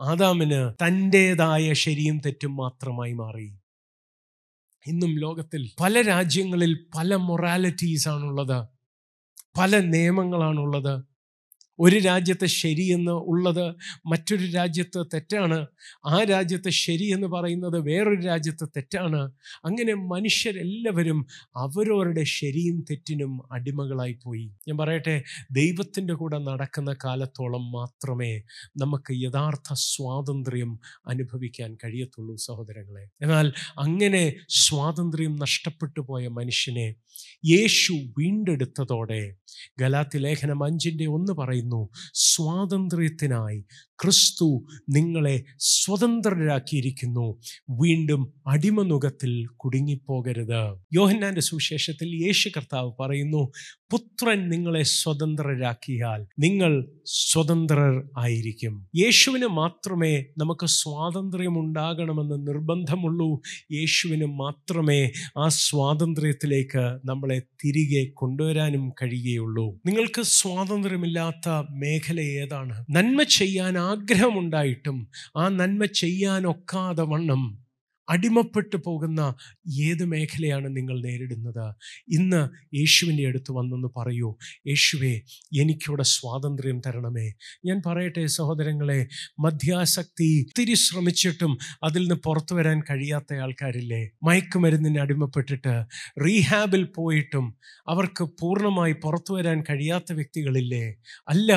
ആദാമിന് 0.00 0.86
തന്റേതായ 0.86 1.72
ശരിയും 1.72 2.18
തെറ്റും 2.18 2.56
മാത്രമായി 2.56 3.12
മാറി. 3.12 3.48
ഇന്നും 4.86 5.18
ലോകത്തിൽ 5.18 5.70
പല 5.80 6.02
രാജ്യങ്ങളിൽ 6.02 6.86
പല 6.96 7.16
മൊറാലിറ്റീസ് 7.16 8.08
ആണുള്ളത് 8.08 8.58
പല 9.58 9.80
നിയമങ്ങളാണുള്ളത്. 9.80 10.94
ഒരു 11.78 11.98
രാജ്യത്ത് 11.98 12.46
ശരിയെന്ന് 12.46 13.12
ഉള്ളത് 13.12 13.74
മറ്റൊരു 14.06 14.46
രാജ്യത്ത് 14.50 15.06
തെറ്റാണ്. 15.14 15.66
ആ 16.06 16.22
രാജ്യത്ത് 16.22 16.70
ശരിയെന്ന് 16.70 17.26
പറയുന്നത് 17.26 17.78
വേറൊരു 17.80 18.20
രാജ്യത്ത് 18.20 18.68
തെറ്റാണ്. 18.76 19.20
അങ്ങനെ 19.64 19.94
മനുഷ്യരെല്ലാവരും 19.94 21.26
അവരവരുടെ 21.56 22.24
ശരിയും 22.24 22.84
തെറ്റിനും 22.90 23.40
അടിമകളായി 23.52 24.18
പോയി 24.24 24.46
ഞാൻ 24.68 24.78
പറയട്ടെ 24.78 25.22
ദൈവത്തിന്റെ 25.52 26.14
കൂടെ 26.14 26.38
നടക്കുന്ന 26.38 26.96
കാലത്തോളം 27.04 27.72
മാത്രമേ 27.72 28.32
നമുക്ക് 28.76 29.12
യഥാർത്ഥ 29.12 29.74
സ്വാതന്ത്ര്യം 29.74 30.80
അനുഭവിക്കാൻ 31.06 31.74
കഴിയത്തുള്ളൂ 31.74 32.36
സഹോദരങ്ങളെ. 32.36 33.08
എന്നാൽ 33.22 33.52
അങ്ങനെ 33.78 34.34
സ്വാതന്ത്ര്യം 34.48 35.36
നഷ്ടപ്പെട്ടു 35.36 36.00
പോയ 36.00 36.28
മനുഷ്യനെ 36.28 36.88
യേശു 37.46 37.92
വീണ്ടെടുത്തതോടെ 38.18 39.34
ഗലാത്തി 39.80 40.18
ലേഖനം 40.18 40.64
അഞ്ചിന്റെ 40.64 41.06
ഒന്ന് 41.06 41.32
പറയുന്നു 41.32 41.65
സ്വാതന്ത്ര്യത്തിനായി 42.14 43.64
ക്രിസ്തു 44.04 44.64
നിങ്ങളെ 44.90 45.44
സ്വതന്ത്രരാക്കിയിരിക്കുന്നു. 45.58 47.38
വീണ്ടും 47.70 48.32
അടിമനുഖത്തിൽ 48.46 49.46
കുടുങ്ങിപ്പോകരുത്. 49.46 50.78
യോഹന്നാന്റെ 50.94 51.40
സുവിശേഷത്തിൽ 51.40 52.26
യേശു 52.26 52.48
കർത്താവ് 52.48 52.92
പറയുന്നു 53.00 53.50
പുത്രൻ 53.90 54.48
നിങ്ങളെ 54.48 54.82
സ്വതന്ത്രരാക്കിയാൽ 54.82 56.26
നിങ്ങൾ 56.38 56.88
സ്വതന്ത്രർ 57.06 58.04
ആയിരിക്കും. 58.18 58.88
യേശുവിന് 58.96 59.46
മാത്രമേ 59.46 60.24
നമുക്ക് 60.38 60.66
സ്വാതന്ത്ര്യം 60.66 61.58
ഉണ്ടാകണമെന്ന് 61.58 62.46
നിർബന്ധമുള്ളൂ. 62.46 63.40
യേശുവിന് 63.72 64.26
മാത്രമേ 64.26 65.12
ആ 65.38 65.48
സ്വാതന്ത്ര്യത്തിലേക്ക് 65.48 66.98
നമ്മളെ 67.04 67.38
തിരികെ 67.64 68.10
കൊണ്ടുവരാനും 68.14 68.90
കഴിയുകയുള്ളൂ. 69.02 69.80
നിങ്ങൾക്ക് 69.86 70.22
സ്വാതന്ത്ര്യമില്ലാത്ത 70.22 71.48
മേഖല 71.70 72.20
ഏതാണ്? 72.20 72.84
നന്മ 72.90 73.22
ചെയ്യാൻ 73.22 73.78
ആഗ്രഹമുണ്ടായിട്ടും 73.86 74.98
ആ 75.36 75.48
നന്മ 75.48 75.84
ചെയ്യാനൊക്കാതെ 75.84 77.02
വണ്ണം 77.02 77.42
അടിമപ്പെട്ടു 78.08 78.76
പോകുന്ന 78.86 79.34
ഏത് 79.82 80.04
മേഖലയാണ് 80.04 80.76
നിങ്ങൾ 80.76 81.02
നേരിടുന്നത്? 81.02 81.74
ഇന്ന് 82.08 82.48
യേശുവിന്റെ 82.76 83.26
അടുത്ത് 83.26 83.52
വന്നെന്ന് 83.52 83.88
പറയൂ. 83.96 84.36
യേശുവേ 84.66 85.20
എനിക്കിവിടെ 85.60 86.02
സ്വാതന്ത്ര്യം 86.02 86.80
തരണമേ. 86.86 87.32
ഞാൻ 87.64 87.82
പറയട്ടെ 87.86 88.26
സഹോദരങ്ങളെ 88.26 89.06
മധ്യാസക്തി 89.40 90.46
ഒത്തിരി 90.48 90.74
ശ്രമിച്ചിട്ടും 90.74 91.58
അതിൽ 91.82 92.00
നിന്ന് 92.00 92.14
പുറത്തു 92.14 92.54
വരാൻ 92.54 92.82
കഴിയാത്ത 92.90 93.34
ആൾക്കാരില്ലേ? 93.34 94.10
മയക്കുമരുന്നിന് 94.22 94.98
അടിമപ്പെട്ടിട്ട് 94.98 95.74
റീഹാബിൽ 96.26 96.84
പോയിട്ടും 96.84 97.58
അവർക്ക് 97.88 98.24
പൂർണമായി 98.24 98.92
പുറത്തു 98.92 99.34
വരാൻ 99.34 99.64
കഴിയാത്ത 99.70 100.12
വ്യക്തികളില്ലേ? 100.12 100.94
അല്ല 101.28 101.52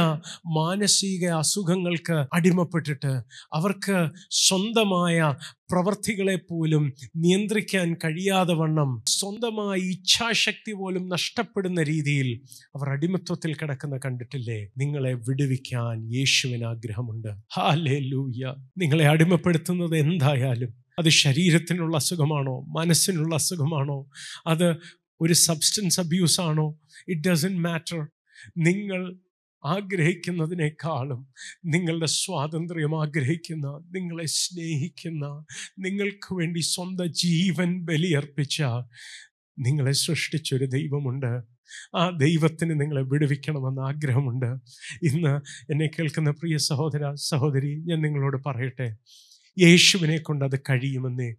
മാനസിക 0.48 1.28
അസുഖങ്ങൾക്ക് 1.28 2.26
അടിമപ്പെട്ടിട്ട് 2.34 3.14
അവർക്ക് 3.54 4.10
സ്വന്തമായ 4.32 5.36
പ്രവർത്തികളെ 5.72 6.36
പോലും 6.36 6.94
നിയന്ത്രിക്കാൻ 7.16 7.94
കഴിയാതെ 7.94 8.54
വണ്ണം 8.54 9.04
സ്വന്തമായി 9.08 9.82
ഇച്ഛാശക്തി 9.82 10.74
പോലും 10.74 11.10
നഷ്ടപ്പെടുന്ന 11.10 11.84
രീതിയിൽ 11.84 12.42
അവർ 12.76 12.90
അടിമത്വത്തിൽ 12.90 13.54
കിടക്കുന്ന 13.54 14.00
കണ്ടിട്ടില്ലേ? 14.06 14.68
നിങ്ങളെ 14.78 15.14
വിടുവിക്കാൻ 15.14 16.14
യേശുവിന് 16.16 16.66
ആഗ്രഹമുണ്ട്. 16.66 17.28
ഹാലേ 17.54 18.00
ലൂയ 18.00 18.56
നിങ്ങളെ 18.78 19.08
അടിമപ്പെടുത്തുന്നത് 19.08 19.98
എന്തായാലും? 19.98 20.74
അത് 21.00 21.10
ശരീരത്തിനുള്ള 21.10 21.98
അസുഖമാണോ? 21.98 22.60
മനസ്സിനുള്ള 22.60 23.36
അസുഖമാണോ? 23.36 24.10
അത് 24.48 24.76
ഒരു 25.22 25.34
സബ്സ്റ്റൻസ് 25.34 26.00
അബ്യൂസ് 26.00 26.42
ആണോ? 26.42 26.80
ഇറ്റ് 27.08 27.30
ഡസൻ 27.30 27.62
മാറ്റർ 27.62 28.08
നിങ്ങൾ 28.58 29.16
ആഗ്രഹിക്കുന്നതിനേക്കാളും 29.66 31.28
നിങ്ങളുടെ 31.66 32.06
സ്വാതന്ത്ര്യം 32.06 33.02
ആഗ്രഹിക്കുന്ന 33.02 33.68
നിങ്ങളെ 33.68 34.26
സ്നേഹിക്കുന്ന 34.26 35.46
നിങ്ങൾക്ക് 35.80 36.36
വേണ്ടി 36.36 36.60
സ്വന്തം 36.60 37.14
ജീവൻ 37.14 37.86
ബലിയർപ്പിച്ച 37.86 38.64
നിങ്ങളെ 39.60 39.92
സൃഷ്ടിച്ചൊരു 39.92 40.66
ദൈവമുണ്ട്. 40.66 41.42
ആ 41.96 42.10
ദൈവത്തിന് 42.10 42.82
നിങ്ങളെ 42.82 43.02
വിടുവിക്കണമെന്ന് 43.02 43.82
ആഗ്രഹമുണ്ട്. 43.82 44.46
ഇന്ന് 45.04 45.42
എന്നെ 45.72 45.88
കേൾക്കുന്ന 45.88 46.32
പ്രിയ 46.32 46.58
സഹോദര 46.58 47.14
സഹോദരി 47.16 47.84
ഞാൻ 47.86 48.02
നിങ്ങളോട് 48.02 48.44
പറയട്ടെ 48.46 48.96
യേശുവിനെ 49.60 50.18
കൊണ്ട് 50.18 50.46
അത് 50.46 50.60
കഴിയുമെന്നേ 50.60 51.34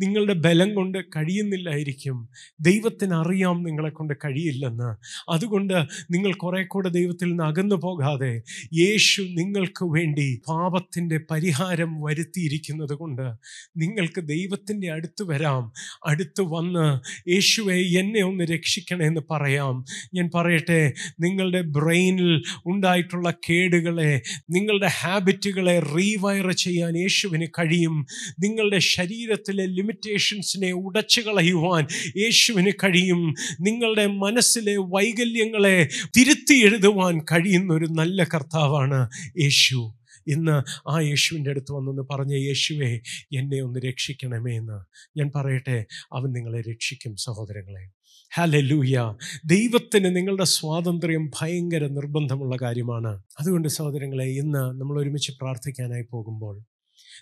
നിങ്ങളുടെ 0.00 0.32
ബലം 0.32 0.74
കൊണ്ട് 0.74 0.98
കഴിയുന്നില്ലായിരിക്കും. 1.16 2.28
ദൈവത്തിന് 2.60 3.14
അറിയാം 3.14 3.62
നിങ്ങളെ 3.62 3.90
കൊണ്ട് 3.90 4.14
കഴിയില്ലെന്ന്. 4.14 4.96
അതുകൊണ്ട് 5.30 5.74
നിങ്ങൾ 6.10 6.32
കുറെ 6.32 6.62
കൂടെ 6.64 6.88
ദൈവത്തിൽ 6.88 7.28
നിന്ന് 7.28 7.44
അകന്നു 7.44 7.76
പോകാതെ 7.76 8.42
യേശു 8.72 9.22
നിങ്ങൾക്ക് 9.22 9.84
വേണ്ടി 9.84 10.40
പാപത്തിന്റെ 10.48 11.20
പരിഹാരം 11.30 12.02
വരുത്തിയിരിക്കുന്നത് 12.02 12.94
കൊണ്ട് 12.94 13.32
നിങ്ങൾക്ക് 13.76 14.20
ദൈവത്തിന്റെ 14.20 14.90
അടുത്ത് 14.90 15.22
വരാം. 15.22 15.72
അടുത്ത് 16.06 16.40
വന്ന് 16.40 16.86
യേശുവെ 17.30 17.74
എന്നെ 17.74 18.22
ഒന്ന് 18.22 18.44
രക്ഷിക്കണേ 18.44 19.06
എന്ന് 19.06 19.20
പറയാം. 19.30 19.84
ഞാൻ 20.14 20.30
പറയട്ടെ 20.34 20.92
നിങ്ങളുടെ 21.20 21.60
ബ്രെയിനിൽ 21.60 22.42
ഉണ്ടായിട്ടുള്ള 22.66 23.34
കേടുകളെ 23.50 24.22
നിങ്ങളുടെ 24.50 24.86
ഹാബിറ്റുകളെ 24.86 25.78
റീവയർ 25.78 26.52
ചെയ്യാൻ 26.52 26.98
യേശുവിന് 26.98 27.46
കഴിയും. 27.46 28.06
നിങ്ങളുടെ 28.40 28.78
ശരീരത്തിലെ 28.78 29.66
ലിമിറ്റേഷൻസിനെ 29.72 30.72
ഉടച്ചു 30.72 31.20
കളയുവാൻ 31.20 31.86
യേശുവിന് 32.16 32.72
കഴിയും. 32.84 33.34
നിങ്ങളുടെ 33.60 34.06
മനസ്സിലെ 34.06 34.76
വൈകല്യങ്ങളെ 34.76 35.88
തിരുത്തി 36.16 36.54
എഴുതുവാൻ 36.54 37.18
കഴിയുന്ന 37.18 37.72
ഒരു 37.72 37.86
നല്ല 37.86 38.24
കർത്താവാണ് 38.24 39.08
യേശു. 39.40 39.94
ഇന്ന് 40.26 40.56
ആ 40.88 41.00
യേശുവിന്റെ 41.00 41.50
അടുത്ത് 41.50 41.72
വന്നെന്ന് 41.72 42.02
പറഞ്ഞ 42.10 42.34
യേശുവെ 42.34 43.00
എന്നെ 43.38 43.60
ഒന്ന് 43.60 43.80
രക്ഷിക്കണമേ 43.80 44.56
എന്ന്. 44.56 44.78
ഞാൻ 45.18 45.30
പറയട്ടെ 45.36 45.84
അവൻ 46.12 46.32
നിങ്ങളെ 46.32 46.60
രക്ഷിക്കും 46.60 47.16
സഹോദരങ്ങളെ. 47.16 47.90
ഹലലൂയ 48.34 49.14
ദൈവത്തിന് 49.44 50.16
നിങ്ങളുടെ 50.16 50.44
സ്വാതന്ത്ര്യം 50.44 51.30
ഭയങ്കര 51.40 51.86
നിർബന്ധമുള്ള 51.86 52.56
കാര്യമാണ്. 52.62 53.22
അതുകൊണ്ട് 53.40 53.68
സഹോദരങ്ങളെ 53.68 54.24
ഇന്ന് 54.24 54.80
നമ്മൾ 54.80 55.02
ഒരുമിച്ച് 55.02 55.32
പ്രാർത്ഥിക്കാനായി 55.40 56.04
പോകുമ്പോൾ 56.10 56.71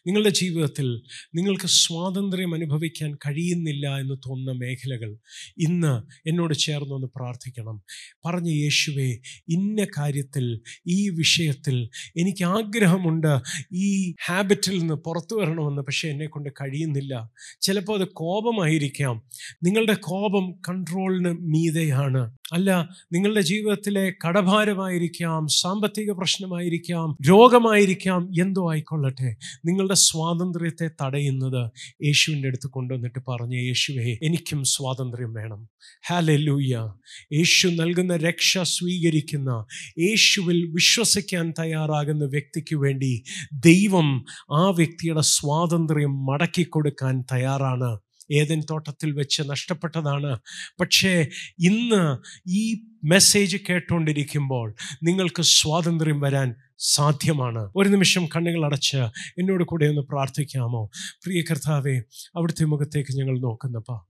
നിങ്ങളുടെ 0.07 0.29
ജീവിതത്തിൽ 0.29 1.03
നിങ്ങൾക്ക് 1.35 1.67
സ്വാതന്ത്ര്യം 1.67 2.55
അനുഭവിക്കാൻ 2.55 3.15
കഴിയുന്നില്ല 3.15 3.99
എന്ന് 3.99 4.15
തോന്നുന്ന 4.15 4.65
മേഖലകൾ 4.65 5.17
ഇന്ന് 5.59 6.03
എന്നോട് 6.29 6.55
ചേർന്നൊന്ന് 6.55 7.07
പ്രാർത്ഥിക്കണം. 7.17 7.83
പറഞ്ഞ 8.25 8.51
യേശുവെ 8.51 9.19
ഇന്ന 9.49 9.87
കാര്യത്തിൽ 9.99 10.61
ഈ 10.87 11.09
വിഷയത്തിൽ 11.09 11.89
എനിക്ക് 12.17 12.45
ആഗ്രഹമുണ്ട്. 12.45 13.39
ഈ 13.73 14.15
ഹാബിറ്റിൽ 14.27 14.79
നിന്ന് 14.79 14.95
പുറത്തു 14.95 15.41
വരണമെന്ന് 15.41 15.83
പക്ഷേ 15.83 16.09
എന്നെക്കൊണ്ട് 16.09 16.51
കഴിയുന്നില്ല. 16.51 17.31
ചിലപ്പോൾ 17.61 18.01
അത് 18.01 18.09
കോപമായിരിക്കാം. 18.09 19.23
നിങ്ങളുടെ 19.63 19.95
കോപം 19.95 20.53
കൺട്രോളിന് 20.69 21.31
മീതെയാണ്. 21.41 22.31
അല്ല 22.53 22.89
നിങ്ങളുടെ 23.13 23.41
ജീവിതത്തിലെ 23.41 24.13
കടഭാരമായിരിക്കാം 24.27 25.47
സാമ്പത്തിക 25.49 26.11
പ്രശ്നമായിരിക്കാം 26.11 27.17
രോഗമായിരിക്കാം 27.29 28.31
എന്തോ 28.41 28.73
ആയിക്കൊള്ളട്ടെ. 28.73 29.37
നിങ്ങളുടെ 29.71 29.95
സ്വാതന്ത്ര്യത്തെ 29.95 30.91
തടയുന്നത് 31.03 31.71
യേശുവിന്റെ 32.05 32.49
അടുത്ത് 32.49 32.71
കൊണ്ടുവന്നിട്ട് 32.71 33.19
പറഞ്ഞ 33.29 33.55
യേശുവേ 33.55 34.19
എനിക്കും 34.23 34.65
സ്വാതന്ത്ര്യം 34.65 35.33
വേണം. 35.33 35.69
ഹാലൂയ്യ 36.09 36.93
യേശു 37.33 37.69
നൽകുന്ന 37.69 38.17
രക്ഷ 38.17 38.59
സ്വീകരിക്കുന്ന 38.59 39.67
യേശുവിൽ 39.99 40.67
വിശ്വസിക്കാൻ 40.75 41.53
തയ്യാറാകുന്ന 41.59 42.25
വ്യക്തിക്ക് 42.25 42.77
വേണ്ടി 42.77 43.23
ദൈവം 43.53 44.25
ആ 44.53 44.71
വ്യക്തിയുടെ 44.71 45.21
സ്വാതന്ത്ര്യം 45.21 46.27
മടക്കി 46.27 46.63
കൊടുക്കാൻ 46.63 47.25
തയ്യാറാണ്. 47.33 47.99
ഏതൻ 48.33 48.61
തോട്ടത്തിൽ 48.71 49.13
വെച്ച് 49.13 49.43
നഷ്ടപ്പെട്ടതാണ്. 49.47 50.39
പക്ഷേ 50.81 51.27
ഇന്ന് 51.59 52.19
ഈ 52.49 52.81
മെസ്സേജ് 53.05 53.57
കേട്ടുകൊണ്ടിരിക്കുമ്പോൾ 53.71 54.75
നിങ്ങൾക്ക് 55.03 55.43
സ്വാതന്ത്ര്യം 55.43 56.21
വരാൻ 56.21 56.55
സാധ്യമാണ്. 56.83 57.71
ഒരു 57.77 57.89
നിമിഷം 57.89 58.27
കണ്ണുകൾ 58.27 58.65
അടച്ച് 58.65 58.97
എന്നോട് 59.39 59.65
കൂടെ 59.65 59.87
ഒന്ന് 59.87 60.01
പ്രാർത്ഥിക്കാമോ? 60.01 60.91
പ്രിയ 61.25 61.43
കർത്താവെ 61.43 62.03
അവിടുത്തെ 62.37 62.65
മുഖത്തേക്ക് 62.65 63.17
ഞങ്ങൾ 63.17 63.41
നോക്കുന്നപ്പാ. 63.41 64.01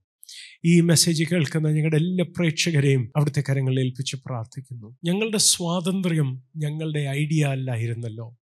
ഈ 0.65 0.81
മെസ്സേജ് 0.81 1.23
കേൾക്കുന്ന 1.31 1.69
ഞങ്ങളുടെ 1.69 1.97
എല്ലാ 1.97 2.25
പ്രേക്ഷകരെയും 2.37 3.11
അവിടുത്തെ 3.15 3.43
കരങ്ങളിൽ 3.49 3.79
ഏൽപ്പിച്ച് 3.79 4.15
പ്രാർത്ഥിക്കുന്നു. 4.15 4.97
ഞങ്ങളുടെ 5.03 5.37
സ്വാതന്ത്ര്യം 5.37 6.43
ഞങ്ങളുടെ 6.57 6.99
ഐഡിയ 6.99 7.45
അല്ലായിരുന്നല്ലോ. 7.45 8.37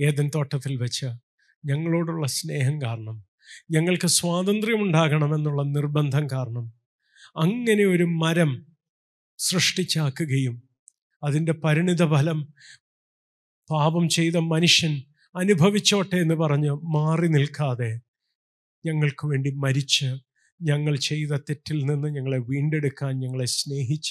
ഏതൻ 0.00 0.30
തോട്ടത്തിൽ 0.34 0.76
വെച്ച് 0.76 1.06
ഞങ്ങളോടുള്ള 1.64 2.26
സ്നേഹം 2.26 2.82
കാരണം 2.82 3.24
ഞങ്ങൾക്ക് 3.70 4.08
സ്വാതന്ത്ര്യം 4.08 4.82
ഉണ്ടാകണമെന്നുള്ള 4.82 5.62
നിർബന്ധം 5.62 6.26
കാരണം 6.26 6.72
അങ്ങനെ 7.36 7.84
ഒരു 7.84 8.04
മരം 8.04 8.66
സൃഷ്ടിച്ചാക്കുകയും 9.38 10.62
അതിന്റെ 11.24 11.52
പരിണിത 11.52 12.10
ഫലം 12.10 12.48
പാപം 13.70 14.04
ചെയ്ത 14.08 14.36
മനുഷ്യൻ 14.50 14.94
അനുഭവിച്ചോട്ടെ 15.34 16.16
എന്ന് 16.16 16.34
പറഞ്ഞ് 16.34 16.72
മാറി 16.94 17.28
നിൽക്കാതെ 17.28 17.90
ഞങ്ങൾക്ക് 18.84 19.24
വേണ്ടി 19.26 19.50
മരിച്ച് 19.58 20.08
ഞങ്ങൾ 20.60 20.94
ചെയ്ത 21.06 21.32
തെറ്റിൽ 21.48 21.78
നിന്ന് 21.84 22.08
ഞങ്ങളെ 22.08 22.38
വീണ്ടെടുക്കാൻ 22.50 23.12
ഞങ്ങളെ 23.20 23.46
സ്നേഹിച്ച 23.54 24.10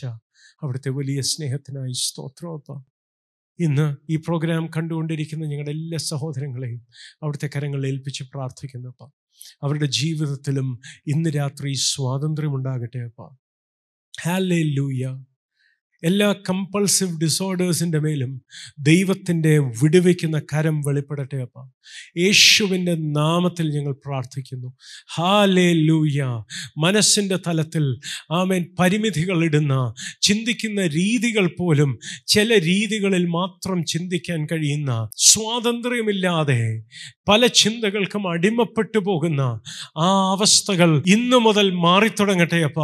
അവിടുത്തെ 0.61 0.89
വലിയ 0.97 1.19
സ്നേഹത്തിനായി 1.31 1.95
സ്തോത്രോപ്പ 2.03 2.67
ഇന്ന് 3.59 3.85
ഈ 4.09 4.15
പ്രോഗ്രാം 4.17 4.63
കണ്ടുകൊണ്ടിരിക്കുന്ന 4.75 5.43
ഞങ്ങളുടെ 5.45 5.73
എല്ലാ 5.77 5.99
സഹോദരങ്ങളെയും 6.07 6.79
അവിടുത്തെ 7.21 7.47
കരങ്ങളിൽ 7.47 7.87
ഏൽപ്പിച്ച് 7.87 8.23
പ്രാർത്ഥിക്കുന്നപ്പ 8.33 9.01
അവരുടെ 9.63 9.87
ജീവിതത്തിലും 9.97 10.67
ഇന്ന് 11.07 11.29
രാത്രി 11.31 11.71
സ്വാതന്ത്ര്യമുണ്ടാകട്ടെ 11.87 13.01
അപ്പ. 13.01 13.19
ഹാലേ 14.13 14.61
ലൂയ 14.75 15.03
എല്ലാ 16.05 16.33
കമ്പൾസീവ് 16.49 17.19
ഡിസോർഡേഴ്സിന്റെ 17.19 17.99
മേലും 17.99 18.41
ദൈവത്തിന്റെ 18.79 19.59
വിടുവയ്ക്കുന്ന 19.59 20.39
കരം 20.39 20.81
വെളിപ്പെടട്ടെ 20.81 21.37
അപ്പ. 21.37 21.69
യേശുവിന്റെ 22.17 22.95
നാമത്തിൽ 22.95 23.69
ഞങ്ങൾ 23.69 23.93
പ്രാർത്ഥിക്കുന്നു. 23.93 24.73
ഹാലേ 25.13 25.73
ലൂയ 25.73 26.43
മനസ്സിന്റെ 26.77 27.39
തലത്തിൽ 27.47 27.99
ആമേൻ. 28.31 28.75
പരിമിതികൾ 28.79 29.43
ഇടുന്ന 29.43 29.93
ചിന്തിക്കുന്ന 30.21 30.87
രീതികൾ 30.87 31.55
പോലും 31.59 31.99
ചില 32.27 32.61
രീതികളിൽ 32.61 33.25
മാത്രം 33.25 33.85
ചിന്തിക്കാൻ 33.85 34.47
കഴിയുന്ന 34.51 35.09
സ്വാതന്ത്ര്യമില്ലാതെ 35.17 36.83
പല 37.27 37.47
ചിന്തകൾക്കും 37.47 38.27
അടിമപ്പെട്ടു 38.27 38.99
പോകുന്ന 38.99 39.41
ആ 39.97 40.31
അവസ്ഥകൾ 40.31 41.03
ഇന്നു 41.07 41.37
മുതൽ 41.37 41.71
മാറിത്തുടങ്ങട്ടെ 41.71 42.55
അപ്പ. 42.55 42.79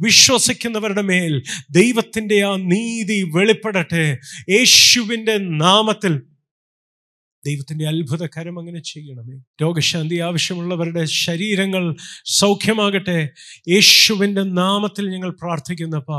വിശ്വസിക്കുന്നവരുടെ 0.00 1.02
മേൽ 1.02 1.42
ദൈവത്തിന്റെ 1.70 2.42
ആ 2.42 2.56
നീതി 2.56 3.30
വെളിപ്പെടട്ടെ. 3.34 4.18
യേശുവിന്റെ 4.50 5.38
നാമത്തിൽ 5.38 6.22
ദൈവത്തിന്റെ 7.46 7.88
അത്ഭുതകരം 7.88 8.58
അങ്ങനെ 8.58 8.80
ചെയ്യണമേ. 8.80 9.38
രോഗശാന്തി 9.62 10.18
ആവശ്യമുള്ളവരുടെ 10.18 11.04
ശരീരങ്ങൾ 11.04 11.96
സൗഖ്യമാകട്ടെ. 12.26 13.30
യേശുവിന്റെ 13.68 14.42
നാമത്തിൽ 14.42 15.10
ഞങ്ങൾ 15.10 15.30
പ്രാർത്ഥിക്കുന്നപ്പ. 15.30 16.12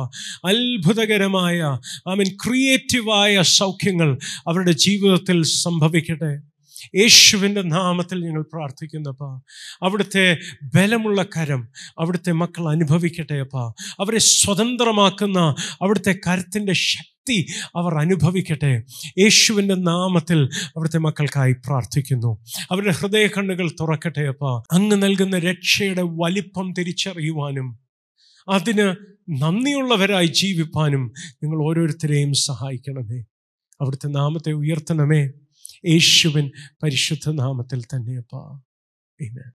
അത്ഭുതകരമായ 0.45 1.79
ഐ 2.09 2.15
മീൻ 2.15 2.37
ക്രിയേറ്റീവായ 2.47 3.41
സൗഖ്യങ്ങൾ 3.41 4.17
അവരുടെ 4.47 4.71
ജീവിതത്തിൽ 4.71 5.43
സംഭവിക്കട്ടെ. 5.43 6.52
യേശുവിന്റെ 6.95 7.61
നാമത്തിൽ 7.61 8.25
ഞങ്ങൾ 8.25 8.41
പ്രാർത്ഥിക്കുന്നപ്പാ 8.41 9.41
അവിടുത്തെ 9.83 10.37
ബലമുള്ള 10.63 11.23
കരം 11.23 11.67
അവിടുത്തെ 11.99 12.31
മക്കൾ 12.31 12.69
അനുഭവിക്കട്ടെ 12.69 13.33
അപ്പാ. 13.33 13.73
അവരെ 13.99 14.17
സ്വതന്ത്രമാക്കുന്ന 14.17 15.55
അവിടുത്തെ 15.81 16.15
കരത്തിന്റെ 16.27 16.73
ശക്തി 16.73 17.47
അവർ 17.75 17.95
അനുഭവിക്കട്ടെ. 17.95 18.83
യേശുവിന്റെ 19.19 19.75
നാമത്തിൽ 19.75 20.49
അവിടുത്തെ 20.67 20.97
മക്കൾക്കായി 20.97 21.53
പ്രാർത്ഥിക്കുന്നു. 21.53 22.43
അവരുടെ 22.71 22.91
ഹൃദയ 22.91 23.27
കണ്ണുകൾ 23.27 23.69
തുറക്കട്ടെ 23.69 24.21
അപ്പാ. 24.21 24.63
അങ്ങ് 24.71 25.03
നൽകുന്ന 25.03 25.39
രക്ഷയുടെ 25.39 26.01
വലിപ്പം 26.05 26.73
തിരിച്ചറിയുവാനും 26.73 27.79
അതിന് 28.49 28.95
നന്ദിയുള്ളവരായി 29.41 30.25
ജീവിപ്പാനും 30.25 31.13
നിങ്ങൾ 31.33 31.69
ഓരോരുത്തരെയും 31.69 32.33
സഹായിക്കണമേ. 32.33 33.23
അവിടുത്തെ 33.81 34.07
നാമത്തെ 34.07 34.51
ഉയർത്തണമേ. 34.51 35.29
യേശുവിൻ 35.85 36.47
പരിശുദ്ധ 36.83 37.29
നാമത്തിൽ 37.29 37.81
തന്നെയപ്പാ 37.93 38.43
Amen. 39.19 39.51